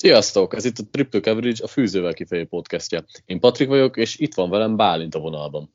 Sziasztok! 0.00 0.54
Ez 0.54 0.64
itt 0.64 0.78
a 0.78 0.82
Triple 0.90 1.20
Coverage, 1.20 1.64
a 1.64 1.66
Fűzővel 1.66 2.12
kifejező 2.12 2.48
podcastja. 2.48 3.04
Én 3.24 3.40
Patrik 3.40 3.68
vagyok, 3.68 3.96
és 3.96 4.18
itt 4.18 4.34
van 4.34 4.50
velem 4.50 4.76
Bálint 4.76 5.14
a 5.14 5.18
vonalban. 5.18 5.74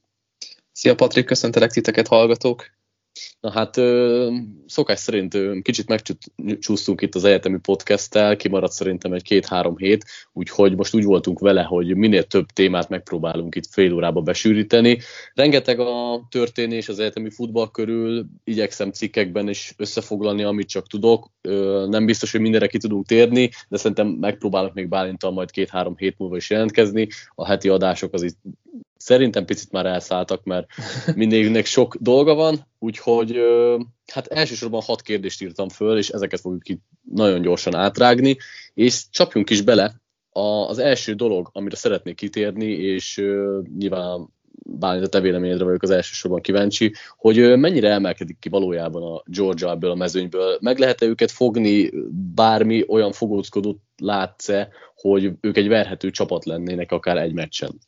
Szia 0.71 0.95
Patrik, 0.95 1.25
köszöntelek 1.25 1.71
titeket 1.71 2.07
hallgatók! 2.07 2.71
Na 3.39 3.51
hát 3.51 3.75
szokás 4.65 4.99
szerint 4.99 5.37
kicsit 5.61 5.87
megcsúsztunk 5.87 7.01
itt 7.01 7.15
az 7.15 7.23
egyetemi 7.23 7.59
podcasttel, 7.59 8.35
kimaradt 8.35 8.71
szerintem 8.71 9.13
egy 9.13 9.23
két-három 9.23 9.77
hét, 9.77 10.05
úgyhogy 10.33 10.75
most 10.75 10.95
úgy 10.95 11.03
voltunk 11.03 11.39
vele, 11.39 11.63
hogy 11.63 11.95
minél 11.95 12.23
több 12.23 12.45
témát 12.45 12.89
megpróbálunk 12.89 13.55
itt 13.55 13.67
fél 13.71 13.93
órába 13.93 14.21
besűríteni. 14.21 14.99
Rengeteg 15.33 15.79
a 15.79 16.27
történés 16.29 16.89
az 16.89 16.99
egyetemi 16.99 17.29
futball 17.29 17.71
körül, 17.71 18.25
igyekszem 18.43 18.91
cikkekben 18.91 19.49
is 19.49 19.73
összefoglalni, 19.77 20.43
amit 20.43 20.69
csak 20.69 20.87
tudok. 20.87 21.31
Nem 21.87 22.05
biztos, 22.05 22.31
hogy 22.31 22.41
mindenre 22.41 22.67
ki 22.67 22.77
tudunk 22.77 23.05
térni, 23.05 23.49
de 23.69 23.77
szerintem 23.77 24.07
megpróbálok 24.07 24.73
még 24.73 24.87
Bálintal 24.87 25.31
majd 25.31 25.51
két-három 25.51 25.97
hét 25.97 26.17
múlva 26.17 26.35
is 26.35 26.49
jelentkezni. 26.49 27.07
A 27.35 27.45
heti 27.45 27.69
adások 27.69 28.13
az 28.13 28.23
itt 28.23 28.37
szerintem 29.05 29.45
picit 29.45 29.71
már 29.71 29.85
elszálltak, 29.85 30.43
mert 30.43 30.67
mindenkinek 31.15 31.65
sok 31.65 31.95
dolga 31.95 32.33
van, 32.33 32.67
úgyhogy 32.79 33.39
hát 34.11 34.27
elsősorban 34.27 34.81
hat 34.81 35.01
kérdést 35.01 35.41
írtam 35.41 35.69
föl, 35.69 35.97
és 35.97 36.09
ezeket 36.09 36.39
fogjuk 36.39 36.69
itt 36.69 36.81
nagyon 37.13 37.41
gyorsan 37.41 37.75
átrágni, 37.75 38.37
és 38.73 39.03
csapjunk 39.09 39.49
is 39.49 39.61
bele. 39.61 39.93
Az 40.67 40.77
első 40.77 41.13
dolog, 41.13 41.49
amire 41.51 41.75
szeretnék 41.75 42.15
kitérni, 42.15 42.65
és 42.65 43.23
nyilván 43.77 44.33
bár 44.67 45.03
a 45.03 45.07
te 45.07 45.19
véleményedre 45.19 45.63
vagyok 45.63 45.83
az 45.83 45.89
elsősorban 45.89 46.41
kíváncsi, 46.41 46.93
hogy 47.17 47.57
mennyire 47.57 47.89
emelkedik 47.89 48.39
ki 48.39 48.49
valójában 48.49 49.03
a 49.03 49.21
Georgia 49.25 49.71
ebből 49.71 49.91
a 49.91 49.95
mezőnyből. 49.95 50.57
Meg 50.61 50.77
lehet-e 50.77 51.05
őket 51.05 51.31
fogni, 51.31 51.91
bármi 52.35 52.83
olyan 52.87 53.11
fogózkodót 53.11 53.79
látsz-e, 53.97 54.69
hogy 54.95 55.31
ők 55.41 55.57
egy 55.57 55.67
verhető 55.67 56.09
csapat 56.09 56.45
lennének 56.45 56.91
akár 56.91 57.17
egy 57.17 57.33
meccsen? 57.33 57.79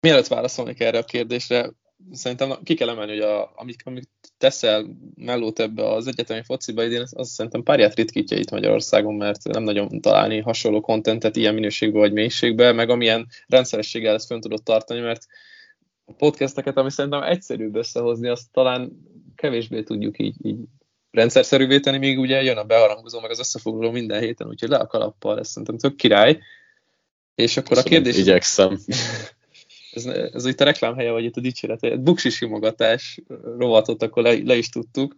Mielőtt 0.00 0.26
válaszolnék 0.26 0.80
erre 0.80 0.98
a 0.98 1.04
kérdésre, 1.04 1.70
szerintem 2.12 2.52
ki 2.62 2.74
kell 2.74 2.88
emelni, 2.88 3.12
hogy 3.12 3.20
a, 3.20 3.52
amit, 3.56 3.82
amit 3.84 4.08
teszel 4.38 4.86
mellót 5.14 5.60
ebbe 5.60 5.88
az 5.88 6.06
egyetemi 6.06 6.42
fociba 6.42 6.84
idén, 6.84 7.04
az 7.10 7.30
szerintem 7.30 7.62
párját 7.62 7.94
ritkítja 7.94 8.36
itt 8.36 8.50
Magyarországon, 8.50 9.14
mert 9.14 9.44
nem 9.44 9.62
nagyon 9.62 10.00
találni 10.00 10.40
hasonló 10.40 10.80
kontentet 10.80 11.36
ilyen 11.36 11.54
minőségbe 11.54 11.98
vagy 11.98 12.12
mélységbe, 12.12 12.72
meg 12.72 12.90
amilyen 12.90 13.26
rendszerességgel 13.46 14.14
ezt 14.14 14.26
fönn 14.26 14.40
tudod 14.40 14.62
tartani, 14.62 15.00
mert 15.00 15.26
a 16.04 16.12
podcasteket, 16.12 16.76
ami 16.76 16.90
szerintem 16.90 17.22
egyszerűbb 17.22 17.74
összehozni, 17.74 18.28
azt 18.28 18.52
talán 18.52 18.92
kevésbé 19.34 19.82
tudjuk 19.82 20.18
így, 20.18 20.46
így 20.46 20.58
rendszerszerűvé 21.10 21.80
tenni, 21.80 21.98
még 21.98 22.18
ugye 22.18 22.42
jön 22.42 22.56
a 22.56 22.64
beharangozó, 22.64 23.20
meg 23.20 23.30
az 23.30 23.38
összefoglaló 23.38 23.90
minden 23.90 24.20
héten, 24.20 24.48
úgyhogy 24.48 24.68
le 24.68 24.76
a 24.76 24.86
kalappal, 24.86 25.38
ez 25.38 25.48
szerintem 25.48 25.78
tök 25.78 25.96
király. 25.96 26.38
És 27.34 27.56
akkor 27.56 27.76
Köszönöm, 27.76 27.92
a 27.92 28.02
kérdés... 28.02 28.20
Igyekszem. 28.20 28.78
ez, 30.06 30.30
ez 30.32 30.46
itt 30.46 30.60
a 30.60 30.64
reklámhelye, 30.64 31.10
vagy 31.10 31.24
itt 31.24 31.36
a 31.36 31.40
dicséret, 31.40 32.02
buksi 32.02 32.30
simogatás 32.30 33.20
rovatot, 33.58 34.02
akkor 34.02 34.22
le, 34.22 34.38
le 34.44 34.56
is 34.56 34.68
tudtuk. 34.68 35.16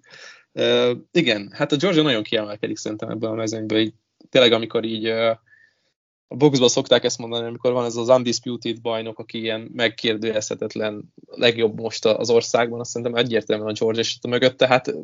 Uh, 0.53 0.91
igen, 1.13 1.51
hát 1.53 1.73
a 1.73 1.77
Georgia 1.77 2.03
nagyon 2.03 2.23
kiemelkedik 2.23 2.77
szerintem 2.77 3.11
ebben 3.11 3.31
a 3.31 3.35
mezőnyből, 3.35 3.79
így, 3.79 3.95
tényleg 4.29 4.53
amikor 4.53 4.85
így 4.85 5.07
a 5.07 6.37
boxban 6.37 6.69
szokták 6.69 7.05
ezt 7.05 7.19
mondani, 7.19 7.47
amikor 7.47 7.73
van 7.73 7.85
ez 7.85 7.97
az 7.97 8.09
undisputed 8.09 8.81
bajnok, 8.81 9.19
aki 9.19 9.39
ilyen 9.39 9.71
megkérdőjelezhetetlen 9.75 11.13
legjobb 11.27 11.81
most 11.81 12.05
az 12.05 12.31
országban, 12.31 12.81
azt 12.81 12.91
szerintem 12.91 13.17
egyértelműen 13.17 13.69
a 13.69 13.73
Georgia 13.73 14.03
a 14.21 14.29
mögötte, 14.29 14.67
hát 14.67 14.95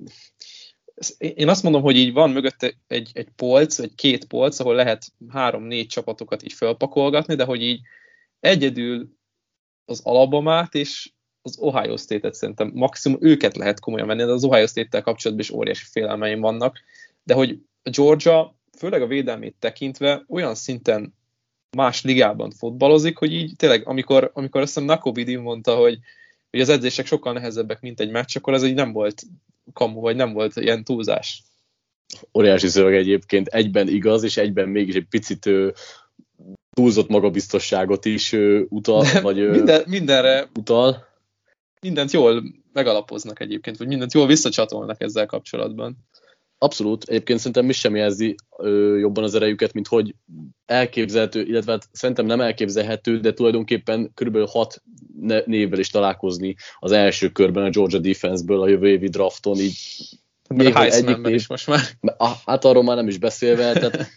én 1.19 1.49
azt 1.49 1.63
mondom, 1.63 1.83
hogy 1.83 1.97
így 1.97 2.13
van 2.13 2.31
mögötte 2.31 2.73
egy, 2.87 3.11
egy 3.13 3.29
polc, 3.37 3.79
egy 3.79 3.95
két 3.95 4.25
polc, 4.25 4.59
ahol 4.59 4.75
lehet 4.75 5.05
három-négy 5.29 5.87
csapatokat 5.87 6.43
így 6.43 6.53
felpakolgatni, 6.53 7.35
de 7.35 7.45
hogy 7.45 7.63
így 7.63 7.81
egyedül 8.41 9.09
az 9.87 10.01
Alabamát 10.05 10.75
és 10.75 11.11
az 11.43 11.59
Ohio 11.59 11.97
State-et 11.97 12.35
szerintem 12.35 12.71
maximum 12.75 13.19
őket 13.21 13.57
lehet 13.57 13.81
komolyan 13.81 14.07
venni, 14.07 14.25
de 14.25 14.31
az 14.31 14.45
Ohio 14.45 14.67
State-tel 14.67 15.03
kapcsolatban 15.03 15.47
is 15.47 15.53
óriási 15.53 15.85
félelmeim 15.91 16.41
vannak, 16.41 16.79
de 17.23 17.35
hogy 17.35 17.59
a 17.83 17.91
Georgia, 17.91 18.57
főleg 18.79 19.03
a 19.03 19.07
védelmét 19.07 19.57
tekintve 19.59 20.25
olyan 20.29 20.55
szinten 20.55 21.15
más 21.77 22.03
ligában 22.03 22.51
fotbalozik, 22.51 23.17
hogy 23.17 23.33
így 23.33 23.57
tényleg, 23.57 23.89
amikor, 23.89 24.31
amikor 24.35 24.61
azt 24.61 24.75
hiszem 24.75 24.89
Nakobidi 24.89 25.37
mondta, 25.37 25.77
hogy, 25.77 25.99
hogy 26.51 26.61
az 26.61 26.69
edzések 26.69 27.07
sokkal 27.07 27.33
nehezebbek, 27.33 27.81
mint 27.81 28.01
egy 28.01 28.11
meccs, 28.11 28.37
akkor 28.37 28.55
ez 28.55 28.65
így 28.65 28.75
nem 28.75 28.93
volt 28.93 29.23
kamu, 29.73 30.01
vagy 30.01 30.17
nem 30.17 30.33
volt 30.33 30.57
ilyen 30.57 30.85
túlzás. 30.85 31.43
Óriási 32.39 32.69
szöveg 32.69 32.95
egyébként, 32.95 33.47
egyben 33.47 33.89
igaz, 33.89 34.23
és 34.23 34.37
egyben 34.37 34.69
mégis 34.69 34.95
egy 34.95 35.07
picit 35.11 35.49
túlzott 36.77 37.09
magabiztosságot 37.09 38.05
is 38.05 38.33
utal, 38.69 39.03
De 39.03 39.21
vagy 39.21 39.51
minden, 39.51 39.83
mindenre 39.87 40.49
utal. 40.55 41.07
Mindent 41.81 42.11
jól 42.11 42.43
megalapoznak 42.73 43.41
egyébként, 43.41 43.77
vagy 43.77 43.87
mindent 43.87 44.13
jól 44.13 44.27
visszacsatolnak 44.27 45.03
ezzel 45.03 45.27
kapcsolatban. 45.27 45.97
Abszolút. 46.59 47.05
Egyébként 47.05 47.39
szerintem 47.39 47.65
mi 47.65 47.73
sem 47.73 47.97
jelzi 47.97 48.35
ö, 48.57 48.99
jobban 48.99 49.25
az 49.25 49.35
erejüket, 49.35 49.73
mint 49.73 49.87
hogy 49.87 50.15
elképzelhető, 50.67 51.43
illetve 51.43 51.73
hát 51.73 51.89
szerintem 51.93 52.27
nem 52.27 52.41
elképzelhető, 52.41 53.19
de 53.21 53.33
tulajdonképpen 53.33 54.11
körülbelül 54.15 54.49
hat 54.51 54.83
névvel 55.45 55.79
is 55.79 55.91
találkozni 55.91 56.55
az 56.79 56.93
első 56.93 57.29
körben 57.29 57.65
a 57.65 57.71
Georgia 57.71 57.99
Defense-ből 57.99 58.61
a 58.61 58.69
jövő 58.69 58.89
évi 58.89 59.09
drafton, 59.09 59.59
így 59.59 59.79
még 60.49 60.75
a 60.75 60.85
egyik 60.85 61.27
is 61.27 61.47
most 61.47 61.67
már. 61.67 61.81
Hát 62.45 62.65
arról 62.65 62.83
már 62.83 62.97
nem 62.97 63.09
is 63.09 63.19
beszélve, 63.19 63.73
tehát 63.73 64.09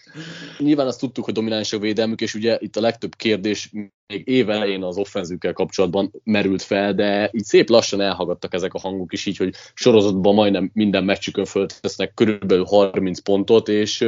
nyilván 0.59 0.87
azt 0.87 0.99
tudtuk, 0.99 1.25
hogy 1.25 1.33
domináns 1.33 1.73
a 1.73 1.79
védelmük, 1.79 2.21
és 2.21 2.33
ugye 2.33 2.57
itt 2.59 2.75
a 2.75 2.81
legtöbb 2.81 3.15
kérdés 3.15 3.71
még 3.71 4.27
év 4.27 4.49
elején 4.49 4.83
az 4.83 4.97
offenzükkel 4.97 5.53
kapcsolatban 5.53 6.11
merült 6.23 6.61
fel, 6.61 6.93
de 6.93 7.29
így 7.33 7.43
szép 7.43 7.69
lassan 7.69 8.01
elhagadtak 8.01 8.53
ezek 8.53 8.73
a 8.73 8.79
hangok 8.79 9.13
is, 9.13 9.25
így, 9.25 9.37
hogy 9.37 9.53
sorozatban 9.73 10.33
majdnem 10.33 10.69
minden 10.73 11.03
meccsükön 11.03 11.45
föltesznek 11.45 12.13
körülbelül 12.13 12.65
30 12.65 13.19
pontot, 13.19 13.67
és 13.67 14.05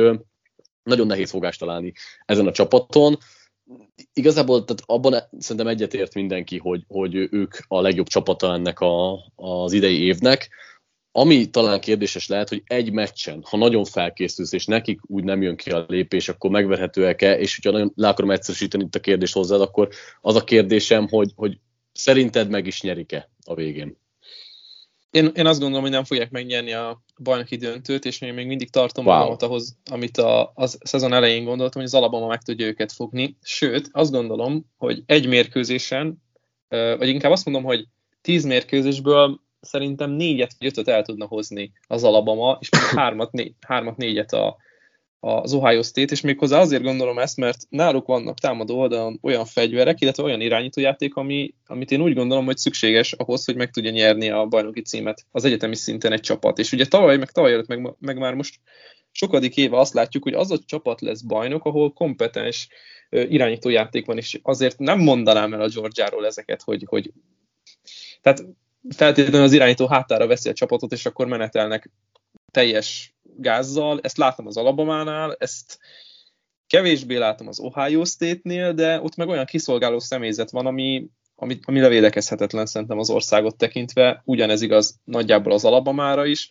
nagyon 0.83 1.07
nehéz 1.07 1.29
fogást 1.29 1.59
találni 1.59 1.93
ezen 2.25 2.47
a 2.47 2.51
csapaton. 2.51 3.17
Igazából 4.13 4.63
tehát 4.63 4.83
abban 4.85 5.23
szerintem 5.37 5.67
egyetért 5.67 6.13
mindenki, 6.13 6.57
hogy, 6.57 6.83
hogy 6.87 7.15
ők 7.15 7.55
a 7.67 7.81
legjobb 7.81 8.07
csapata 8.07 8.53
ennek 8.53 8.79
a, 8.79 9.13
az 9.35 9.71
idei 9.71 10.03
évnek 10.03 10.49
ami 11.11 11.49
talán 11.49 11.79
kérdéses 11.79 12.27
lehet, 12.27 12.49
hogy 12.49 12.63
egy 12.65 12.91
meccsen, 12.91 13.43
ha 13.49 13.57
nagyon 13.57 13.85
felkészülsz, 13.85 14.51
és 14.51 14.65
nekik 14.65 14.99
úgy 15.01 15.23
nem 15.23 15.41
jön 15.41 15.55
ki 15.55 15.69
a 15.69 15.85
lépés, 15.87 16.29
akkor 16.29 16.49
megverhetőek-e, 16.49 17.39
és 17.39 17.55
hogyha 17.55 17.71
nagyon 17.71 17.91
le 17.95 18.07
akarom 18.07 18.31
egyszerűsíteni 18.31 18.83
itt 18.83 18.95
a 18.95 18.99
kérdést 18.99 19.33
hozzád, 19.33 19.61
akkor 19.61 19.89
az 20.21 20.35
a 20.35 20.43
kérdésem, 20.43 21.07
hogy, 21.07 21.31
hogy 21.35 21.57
szerinted 21.93 22.49
meg 22.49 22.67
is 22.67 22.81
nyerik-e 22.81 23.29
a 23.45 23.55
végén? 23.55 23.99
Én, 25.11 25.31
én 25.35 25.45
azt 25.45 25.59
gondolom, 25.59 25.83
hogy 25.83 25.91
nem 25.91 26.03
fogják 26.03 26.31
megnyerni 26.31 26.73
a 26.73 27.03
bajnoki 27.23 27.55
döntőt, 27.55 28.05
és 28.05 28.19
még, 28.19 28.33
még 28.33 28.47
mindig 28.47 28.69
tartom 28.69 29.05
wow. 29.05 29.15
magamat 29.15 29.41
ahhoz, 29.41 29.77
amit 29.91 30.17
a, 30.17 30.41
a 30.41 30.67
szezon 30.67 31.13
elején 31.13 31.43
gondoltam, 31.43 31.81
hogy 31.81 31.91
az 31.93 31.97
Alabama 31.97 32.27
meg 32.27 32.41
tudja 32.41 32.65
őket 32.65 32.91
fogni. 32.91 33.37
Sőt, 33.41 33.89
azt 33.91 34.11
gondolom, 34.11 34.65
hogy 34.77 35.03
egy 35.05 35.27
mérkőzésen, 35.27 36.23
vagy 36.69 37.07
inkább 37.07 37.31
azt 37.31 37.45
mondom, 37.45 37.63
hogy 37.63 37.87
tíz 38.21 38.45
mérkőzésből 38.45 39.39
szerintem 39.61 40.11
négyet 40.11 40.55
vagy 40.59 40.67
ötöt 40.67 40.87
el 40.87 41.03
tudna 41.03 41.25
hozni 41.25 41.71
az 41.87 42.03
Alabama, 42.03 42.57
és 42.61 42.69
még 42.69 42.81
hármat, 43.01 43.31
né, 43.31 43.53
hármat 43.59 43.97
négyet 43.97 44.33
a, 44.33 44.57
az 45.19 45.53
Ohio 45.53 45.83
State, 45.83 46.11
és 46.11 46.21
méghozzá 46.21 46.59
azért 46.59 46.83
gondolom 46.83 47.19
ezt, 47.19 47.37
mert 47.37 47.57
náluk 47.69 48.05
vannak 48.05 48.39
támadó 48.39 48.79
oldalon 48.79 49.19
olyan 49.21 49.45
fegyverek, 49.45 50.01
illetve 50.01 50.23
olyan 50.23 50.41
irányítójáték, 50.41 51.15
ami, 51.15 51.53
amit 51.65 51.91
én 51.91 52.01
úgy 52.01 52.13
gondolom, 52.13 52.45
hogy 52.45 52.57
szükséges 52.57 53.11
ahhoz, 53.11 53.45
hogy 53.45 53.55
meg 53.55 53.69
tudja 53.69 53.91
nyerni 53.91 54.29
a 54.29 54.45
bajnoki 54.45 54.81
címet 54.81 55.25
az 55.31 55.45
egyetemi 55.45 55.75
szinten 55.75 56.11
egy 56.11 56.19
csapat. 56.19 56.59
És 56.59 56.71
ugye 56.71 56.85
tavaly, 56.85 57.17
meg 57.17 57.31
tavaly 57.31 57.51
előtt, 57.51 57.67
meg, 57.67 57.95
meg 57.99 58.17
már 58.17 58.33
most 58.33 58.59
sokadik 59.11 59.57
éve 59.57 59.77
azt 59.77 59.93
látjuk, 59.93 60.23
hogy 60.23 60.33
az 60.33 60.51
a 60.51 60.59
csapat 60.65 61.01
lesz 61.01 61.21
bajnok, 61.21 61.65
ahol 61.65 61.93
kompetens 61.93 62.67
irányítójáték 63.09 64.05
van, 64.05 64.17
és 64.17 64.39
azért 64.43 64.79
nem 64.79 64.99
mondanám 64.99 65.53
el 65.53 65.61
a 65.61 65.69
Georgiáról 65.69 66.25
ezeket, 66.25 66.61
hogy, 66.61 66.83
hogy 66.87 67.11
tehát 68.21 68.43
feltétlenül 68.89 69.41
az 69.41 69.53
irányító 69.53 69.87
hátára 69.87 70.27
veszi 70.27 70.49
a 70.49 70.53
csapatot, 70.53 70.91
és 70.91 71.05
akkor 71.05 71.27
menetelnek 71.27 71.91
teljes 72.51 73.15
gázzal. 73.23 73.99
Ezt 74.03 74.17
látom 74.17 74.47
az 74.47 74.57
Alabamánál, 74.57 75.35
ezt 75.39 75.79
kevésbé 76.67 77.17
látom 77.17 77.47
az 77.47 77.59
Ohio 77.59 78.05
State-nél, 78.05 78.73
de 78.73 79.01
ott 79.01 79.15
meg 79.15 79.27
olyan 79.27 79.45
kiszolgáló 79.45 79.99
személyzet 79.99 80.51
van, 80.51 80.65
ami, 80.65 81.09
ami, 81.35 81.59
ami 81.63 81.79
levédekezhetetlen 81.79 82.65
szerintem 82.65 82.99
az 82.99 83.09
országot 83.09 83.57
tekintve. 83.57 84.21
Ugyanez 84.25 84.61
igaz 84.61 84.99
nagyjából 85.03 85.53
az 85.53 85.65
Alabamára 85.65 86.25
is. 86.25 86.49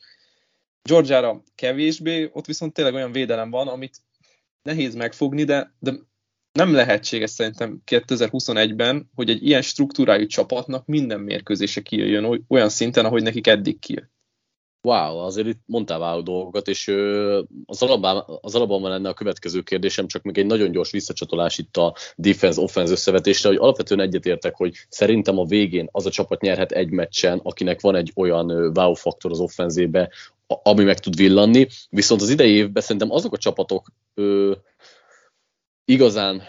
Georgiára 0.83 1.43
kevésbé, 1.55 2.31
ott 2.33 2.47
viszont 2.47 2.73
tényleg 2.73 2.95
olyan 2.95 3.13
védelem 3.13 3.51
van, 3.51 3.69
amit 3.69 3.97
nehéz 4.63 4.95
megfogni, 4.95 5.45
de, 5.45 5.75
de 5.79 5.93
nem 6.53 6.73
lehetséges 6.73 7.31
szerintem 7.31 7.83
2021-ben, 7.87 9.11
hogy 9.15 9.31
egy 9.31 9.47
ilyen 9.47 9.63
struktúrájú 9.63 10.27
csapatnak 10.27 10.87
minden 10.87 11.21
mérkőzése 11.21 11.81
kijöjjön 11.81 12.45
olyan 12.49 12.69
szinten, 12.69 13.05
ahogy 13.05 13.23
nekik 13.23 13.47
eddig 13.47 13.79
kijött. 13.79 14.11
Wow, 14.83 15.19
azért 15.19 15.47
itt 15.47 15.61
mondtál 15.67 15.99
váló 15.99 16.21
dolgokat, 16.21 16.69
és 16.69 16.89
az, 17.65 17.83
alapban, 17.83 18.25
az 18.41 18.55
lenne 18.55 19.09
a 19.09 19.15
következő 19.15 19.61
kérdésem, 19.61 20.07
csak 20.07 20.23
még 20.23 20.39
egy 20.39 20.47
nagyon 20.47 20.71
gyors 20.71 20.91
visszacsatolás 20.91 21.59
itt 21.59 21.77
a 21.77 21.95
defense-offense 22.17 22.93
összevetésre, 22.93 23.49
hogy 23.49 23.59
alapvetően 23.59 24.01
egyetértek, 24.01 24.57
hogy 24.57 24.75
szerintem 24.89 25.39
a 25.39 25.45
végén 25.45 25.89
az 25.93 26.07
a 26.07 26.11
csapat 26.11 26.41
nyerhet 26.41 26.73
egy 26.73 26.91
meccsen, 26.91 27.41
akinek 27.43 27.81
van 27.81 27.95
egy 27.95 28.13
olyan 28.17 28.51
wow 28.51 28.95
faktor 28.95 29.31
az 29.31 29.41
offenzébe, 29.41 30.11
ami 30.47 30.85
meg 30.85 30.99
tud 30.99 31.17
villanni, 31.17 31.67
viszont 31.91 32.21
az 32.21 32.31
idei 32.31 32.53
évben 32.53 32.83
szerintem 32.83 33.11
azok 33.11 33.33
a 33.33 33.39
csapatok 33.39 33.93
igazán 35.85 36.43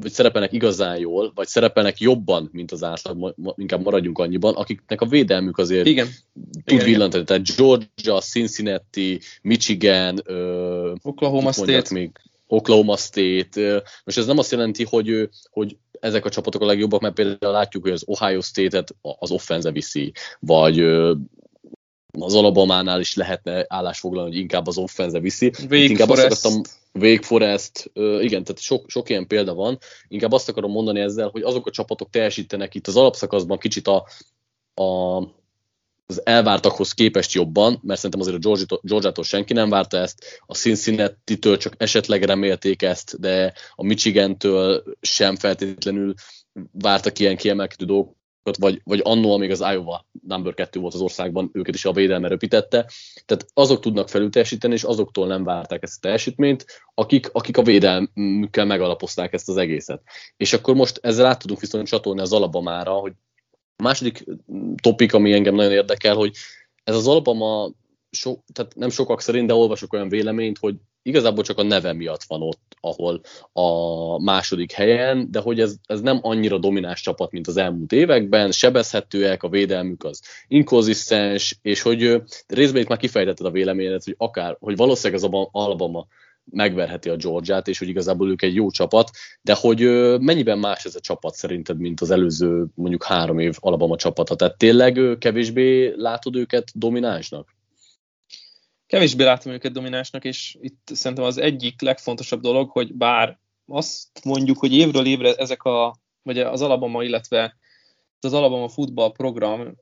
vagy 0.00 0.12
szerepelnek 0.12 0.52
igazán 0.52 0.98
jól, 0.98 1.32
vagy 1.34 1.46
szerepelnek 1.46 2.00
jobban, 2.00 2.48
mint 2.52 2.72
az 2.72 2.82
átlag, 2.82 3.34
inkább 3.56 3.82
maradjunk 3.82 4.18
annyiban, 4.18 4.54
akiknek 4.54 5.00
a 5.00 5.06
védelmük 5.06 5.58
azért 5.58 5.86
igen. 5.86 6.06
tud 6.34 6.62
igen, 6.64 6.84
villantani. 6.84 7.22
Igen. 7.22 7.24
Tehát 7.24 7.56
Georgia, 7.56 8.20
Cincinnati, 8.20 9.20
Michigan, 9.42 10.22
Oklahoma 11.02 11.52
State. 11.52 11.94
Még, 11.94 12.10
Oklahoma 12.46 12.96
State. 12.96 13.82
Most 14.04 14.18
ez 14.18 14.26
nem 14.26 14.38
azt 14.38 14.50
jelenti, 14.50 14.84
hogy, 14.84 15.28
hogy 15.50 15.76
ezek 16.00 16.24
a 16.24 16.30
csapatok 16.30 16.62
a 16.62 16.66
legjobbak, 16.66 17.00
mert 17.00 17.14
például 17.14 17.52
látjuk, 17.52 17.82
hogy 17.82 17.92
az 17.92 18.02
Ohio 18.06 18.40
State-et 18.40 18.94
az 19.00 19.30
offense 19.30 19.70
viszi, 19.70 20.12
vagy 20.40 20.86
az 22.18 22.34
Alabamánál 22.34 23.00
is 23.00 23.14
lehetne 23.14 23.64
állásfoglalni, 23.68 24.30
hogy 24.30 24.38
inkább 24.38 24.66
az 24.66 24.78
offense 24.78 25.20
viszi. 25.20 25.52
Wake 25.62 25.76
inkább 25.76 26.08
Forest. 26.08 26.30
Azt 26.30 26.44
akartam, 26.44 26.62
Wake 26.92 27.26
Forest, 27.26 27.90
igen, 27.94 28.44
tehát 28.44 28.58
sok, 28.58 28.90
sok 28.90 29.08
ilyen 29.08 29.26
példa 29.26 29.54
van. 29.54 29.78
Inkább 30.08 30.32
azt 30.32 30.48
akarom 30.48 30.70
mondani 30.70 31.00
ezzel, 31.00 31.28
hogy 31.28 31.42
azok 31.42 31.66
a 31.66 31.70
csapatok 31.70 32.10
teljesítenek 32.10 32.74
itt 32.74 32.86
az 32.86 32.96
alapszakaszban 32.96 33.58
kicsit 33.58 33.88
a, 33.88 34.06
a, 34.82 35.16
az 36.06 36.26
elvártakhoz 36.26 36.92
képest 36.92 37.32
jobban, 37.32 37.78
mert 37.82 38.00
szerintem 38.00 38.20
azért 38.20 38.36
a 38.44 38.78
Georgia-tól 38.82 39.24
senki 39.24 39.52
nem 39.52 39.68
várta 39.68 39.96
ezt, 39.96 40.42
a 40.46 40.54
Cincinnati-től 40.54 41.56
csak 41.56 41.74
esetleg 41.76 42.22
remélték 42.22 42.82
ezt, 42.82 43.20
de 43.20 43.52
a 43.74 43.84
Michigan-től 43.84 44.84
sem 45.00 45.36
feltétlenül 45.36 46.14
vártak 46.72 47.18
ilyen 47.18 47.36
kiemelkedő 47.36 47.84
dolgokat 47.84 48.22
vagy, 48.58 48.80
vagy 48.84 49.00
annó, 49.04 49.32
amíg 49.32 49.50
az 49.50 49.64
Iowa 49.72 50.06
number 50.26 50.54
2 50.54 50.80
volt 50.80 50.94
az 50.94 51.00
országban, 51.00 51.50
őket 51.52 51.74
is 51.74 51.84
a 51.84 51.92
védelme 51.92 52.28
röpítette. 52.28 52.90
Tehát 53.24 53.46
azok 53.54 53.80
tudnak 53.80 54.08
felülteljesíteni, 54.08 54.74
és 54.74 54.82
azoktól 54.82 55.26
nem 55.26 55.44
várták 55.44 55.82
ezt 55.82 55.96
a 55.96 56.00
teljesítményt, 56.00 56.66
akik, 56.94 57.28
akik 57.32 57.56
a 57.56 57.62
védelmükkel 57.62 58.64
megalapozták 58.64 59.32
ezt 59.32 59.48
az 59.48 59.56
egészet. 59.56 60.02
És 60.36 60.52
akkor 60.52 60.74
most 60.74 60.98
ezzel 61.02 61.26
át 61.26 61.38
tudunk 61.38 61.60
viszont 61.60 61.86
csatolni 61.86 62.20
az 62.20 62.32
Alabamára, 62.32 62.92
hogy 62.92 63.12
a 63.76 63.82
második 63.82 64.24
topik, 64.82 65.14
ami 65.14 65.32
engem 65.32 65.54
nagyon 65.54 65.72
érdekel, 65.72 66.14
hogy 66.14 66.32
ez 66.84 66.94
az 66.94 67.08
Alabama 67.08 67.70
so, 68.10 68.36
tehát 68.52 68.74
nem 68.74 68.90
sokak 68.90 69.20
szerint, 69.20 69.46
de 69.46 69.54
olvasok 69.54 69.92
olyan 69.92 70.08
véleményt, 70.08 70.58
hogy 70.58 70.74
igazából 71.04 71.44
csak 71.44 71.58
a 71.58 71.62
neve 71.62 71.92
miatt 71.92 72.22
van 72.22 72.42
ott, 72.42 72.76
ahol 72.80 73.20
a 73.52 74.22
második 74.22 74.72
helyen, 74.72 75.30
de 75.30 75.40
hogy 75.40 75.60
ez, 75.60 75.76
ez 75.86 76.00
nem 76.00 76.18
annyira 76.22 76.58
domináns 76.58 77.00
csapat, 77.00 77.30
mint 77.30 77.46
az 77.46 77.56
elmúlt 77.56 77.92
években, 77.92 78.52
sebezhetőek, 78.52 79.42
a 79.42 79.48
védelmük 79.48 80.04
az 80.04 80.22
inkonzisztens, 80.48 81.58
és 81.62 81.82
hogy 81.82 82.22
részben 82.46 82.82
itt 82.82 82.88
már 82.88 82.98
kifejtetted 82.98 83.46
a 83.46 83.50
véleményedet, 83.50 84.04
hogy 84.04 84.14
akár, 84.18 84.56
hogy 84.60 84.76
valószínűleg 84.76 85.22
az 85.24 85.46
Alabama 85.52 86.06
megverheti 86.50 87.08
a 87.08 87.16
Georgiát, 87.16 87.68
és 87.68 87.78
hogy 87.78 87.88
igazából 87.88 88.30
ők 88.30 88.42
egy 88.42 88.54
jó 88.54 88.70
csapat, 88.70 89.10
de 89.42 89.54
hogy 89.54 89.80
mennyiben 90.20 90.58
más 90.58 90.84
ez 90.84 90.94
a 90.94 91.00
csapat 91.00 91.34
szerinted, 91.34 91.78
mint 91.78 92.00
az 92.00 92.10
előző 92.10 92.66
mondjuk 92.74 93.04
három 93.04 93.38
év 93.38 93.56
Alabama 93.60 93.96
csapata? 93.96 94.36
Tehát 94.36 94.58
tényleg 94.58 95.16
kevésbé 95.18 95.92
látod 95.96 96.36
őket 96.36 96.68
dominánsnak? 96.74 97.54
Kevésbé 98.86 99.24
látom 99.24 99.52
őket 99.52 99.72
dominánsnak, 99.72 100.24
és 100.24 100.56
itt 100.60 100.88
szerintem 100.92 101.26
az 101.26 101.38
egyik 101.38 101.80
legfontosabb 101.80 102.40
dolog, 102.40 102.70
hogy 102.70 102.94
bár 102.94 103.38
azt 103.66 104.24
mondjuk, 104.24 104.58
hogy 104.58 104.72
évről 104.72 105.06
évre 105.06 105.34
ezek 105.34 105.62
a, 105.62 105.96
vagy 106.22 106.38
az 106.38 106.62
Alabama, 106.62 107.02
illetve 107.02 107.56
az 108.20 108.32
Alabama 108.32 108.68
futball 108.68 109.12
program 109.12 109.74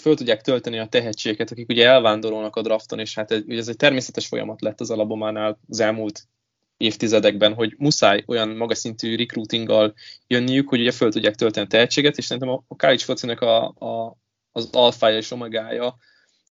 föl 0.00 0.16
tudják 0.16 0.40
tölteni 0.40 0.78
a 0.78 0.86
tehetségeket, 0.86 1.50
akik 1.50 1.68
ugye 1.68 1.86
elvándorolnak 1.86 2.56
a 2.56 2.62
drafton, 2.62 2.98
és 2.98 3.14
hát 3.14 3.30
ez, 3.30 3.42
ugye 3.46 3.58
ez 3.58 3.68
egy 3.68 3.76
természetes 3.76 4.26
folyamat 4.26 4.60
lett 4.60 4.80
az 4.80 4.90
Alabamánál 4.90 5.58
az 5.68 5.80
elmúlt 5.80 6.28
évtizedekben, 6.76 7.54
hogy 7.54 7.74
muszáj 7.78 8.24
olyan 8.26 8.48
magas 8.48 8.78
szintű 8.78 9.16
recruitinggal 9.16 9.94
jönniük, 10.26 10.68
hogy 10.68 10.80
ugye 10.80 10.90
föl 10.90 11.10
tudják 11.10 11.34
tölteni 11.34 11.66
a 11.66 11.68
tehetséget, 11.68 12.16
és 12.18 12.24
szerintem 12.24 12.62
a 12.68 12.76
college 12.76 13.04
focinak 13.04 13.40
a, 13.40 13.66
a, 13.66 14.16
az 14.52 14.68
alfája 14.72 15.16
és 15.16 15.30
omegája 15.30 15.96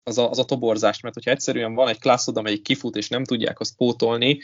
az 0.03 0.17
a, 0.17 0.29
az 0.29 0.39
a 0.39 0.45
toborzás, 0.45 0.99
mert 1.01 1.13
hogyha 1.13 1.31
egyszerűen 1.31 1.73
van 1.73 1.87
egy 1.87 1.99
klasszod, 1.99 2.37
amelyik 2.37 2.61
kifut, 2.61 2.95
és 2.95 3.09
nem 3.09 3.23
tudják 3.23 3.59
azt 3.59 3.75
pótolni, 3.75 4.39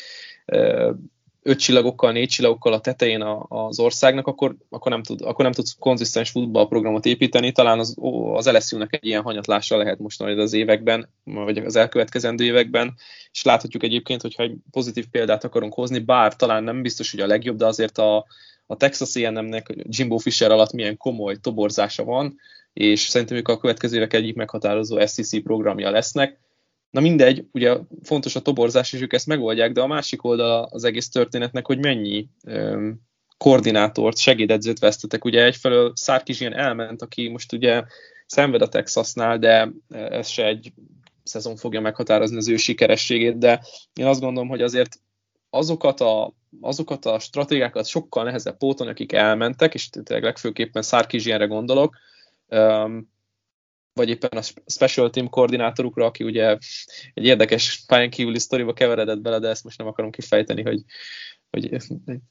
öt 1.47 1.59
csillagokkal, 1.59 2.11
négy 2.11 2.27
csillagokkal 2.27 2.73
a 2.73 2.79
tetején 2.79 3.21
az 3.47 3.79
országnak, 3.79 4.27
akkor, 4.27 4.55
akkor, 4.69 4.91
nem, 4.91 5.03
tud, 5.03 5.21
akkor 5.21 5.43
nem 5.43 5.53
tudsz 5.53 5.75
konzisztens 5.79 6.29
futballprogramot 6.29 7.05
építeni. 7.05 7.51
Talán 7.51 7.79
az, 7.79 7.95
az 8.33 8.49
LSU-nak 8.51 8.93
egy 8.95 9.05
ilyen 9.05 9.21
hanyatlása 9.21 9.77
lehet 9.77 9.99
most 9.99 10.19
majd 10.19 10.39
az 10.39 10.53
években, 10.53 11.09
vagy 11.23 11.57
az 11.57 11.75
elkövetkezendő 11.75 12.43
években, 12.43 12.95
és 13.31 13.43
láthatjuk 13.43 13.83
egyébként, 13.83 14.21
hogyha 14.21 14.43
egy 14.43 14.55
pozitív 14.71 15.05
példát 15.11 15.43
akarunk 15.43 15.73
hozni, 15.73 15.99
bár 15.99 16.35
talán 16.35 16.63
nem 16.63 16.81
biztos, 16.81 17.11
hogy 17.11 17.19
a 17.19 17.27
legjobb, 17.27 17.57
de 17.57 17.65
azért 17.65 17.97
a, 17.97 18.25
a 18.67 18.77
Texas 18.77 19.15
A&M-nek 19.15 19.73
Jimbo 19.83 20.17
Fisher 20.17 20.51
alatt 20.51 20.71
milyen 20.71 20.97
komoly 20.97 21.35
toborzása 21.35 22.03
van, 22.03 22.39
és 22.73 22.99
szerintem 22.99 23.37
ők 23.37 23.47
a 23.47 23.57
következő 23.57 23.95
évek 23.95 24.13
egyik 24.13 24.35
meghatározó 24.35 25.05
SEC 25.05 25.43
programja 25.43 25.91
lesznek. 25.91 26.39
Na 26.89 26.99
mindegy, 26.99 27.45
ugye 27.51 27.77
fontos 28.03 28.35
a 28.35 28.41
toborzás, 28.41 28.93
és 28.93 29.01
ők 29.01 29.13
ezt 29.13 29.27
megoldják, 29.27 29.71
de 29.71 29.81
a 29.81 29.87
másik 29.87 30.23
oldala 30.23 30.63
az 30.63 30.83
egész 30.83 31.09
történetnek, 31.09 31.65
hogy 31.65 31.77
mennyi 31.77 32.27
um, 32.43 33.01
koordinátort, 33.37 34.17
segédedzőt 34.17 34.79
vesztetek. 34.79 35.25
Ugye 35.25 35.43
egyfelől 35.43 35.93
Sarkisian 35.95 36.53
elment, 36.53 37.01
aki 37.01 37.27
most 37.27 37.53
ugye 37.53 37.83
szenved 38.25 38.61
a 38.61 38.69
Texasnál, 38.69 39.39
de 39.39 39.71
ez 39.89 40.27
se 40.27 40.45
egy 40.45 40.73
szezon 41.23 41.55
fogja 41.55 41.81
meghatározni 41.81 42.37
az 42.37 42.47
ő 42.47 42.55
sikerességét, 42.55 43.37
de 43.37 43.63
én 43.93 44.05
azt 44.05 44.21
gondolom, 44.21 44.49
hogy 44.49 44.61
azért 44.61 44.99
azokat 45.49 46.01
a, 46.01 46.33
azokat 46.61 47.05
a 47.05 47.19
stratégiákat 47.19 47.87
sokkal 47.87 48.23
nehezebb 48.23 48.57
pótolni, 48.57 48.91
akik 48.91 49.11
elmentek, 49.11 49.73
és 49.73 49.89
tényleg 49.89 50.23
legfőképpen 50.23 50.81
Sarkisianre 50.81 51.45
gondolok, 51.45 51.95
vagy 53.93 54.09
éppen 54.09 54.37
a 54.37 54.41
special 54.65 55.09
team 55.09 55.29
koordinátorukra, 55.29 56.05
aki 56.05 56.23
ugye 56.23 56.57
egy 57.13 57.25
érdekes 57.25 57.83
pályán 57.87 58.09
kívüli 58.09 58.39
sztoriba 58.39 58.73
keveredett 58.73 59.21
bele, 59.21 59.39
de 59.39 59.47
ezt 59.47 59.63
most 59.63 59.77
nem 59.77 59.87
akarom 59.87 60.11
kifejteni, 60.11 60.61
hogy, 60.61 60.83
hogy 61.49 61.77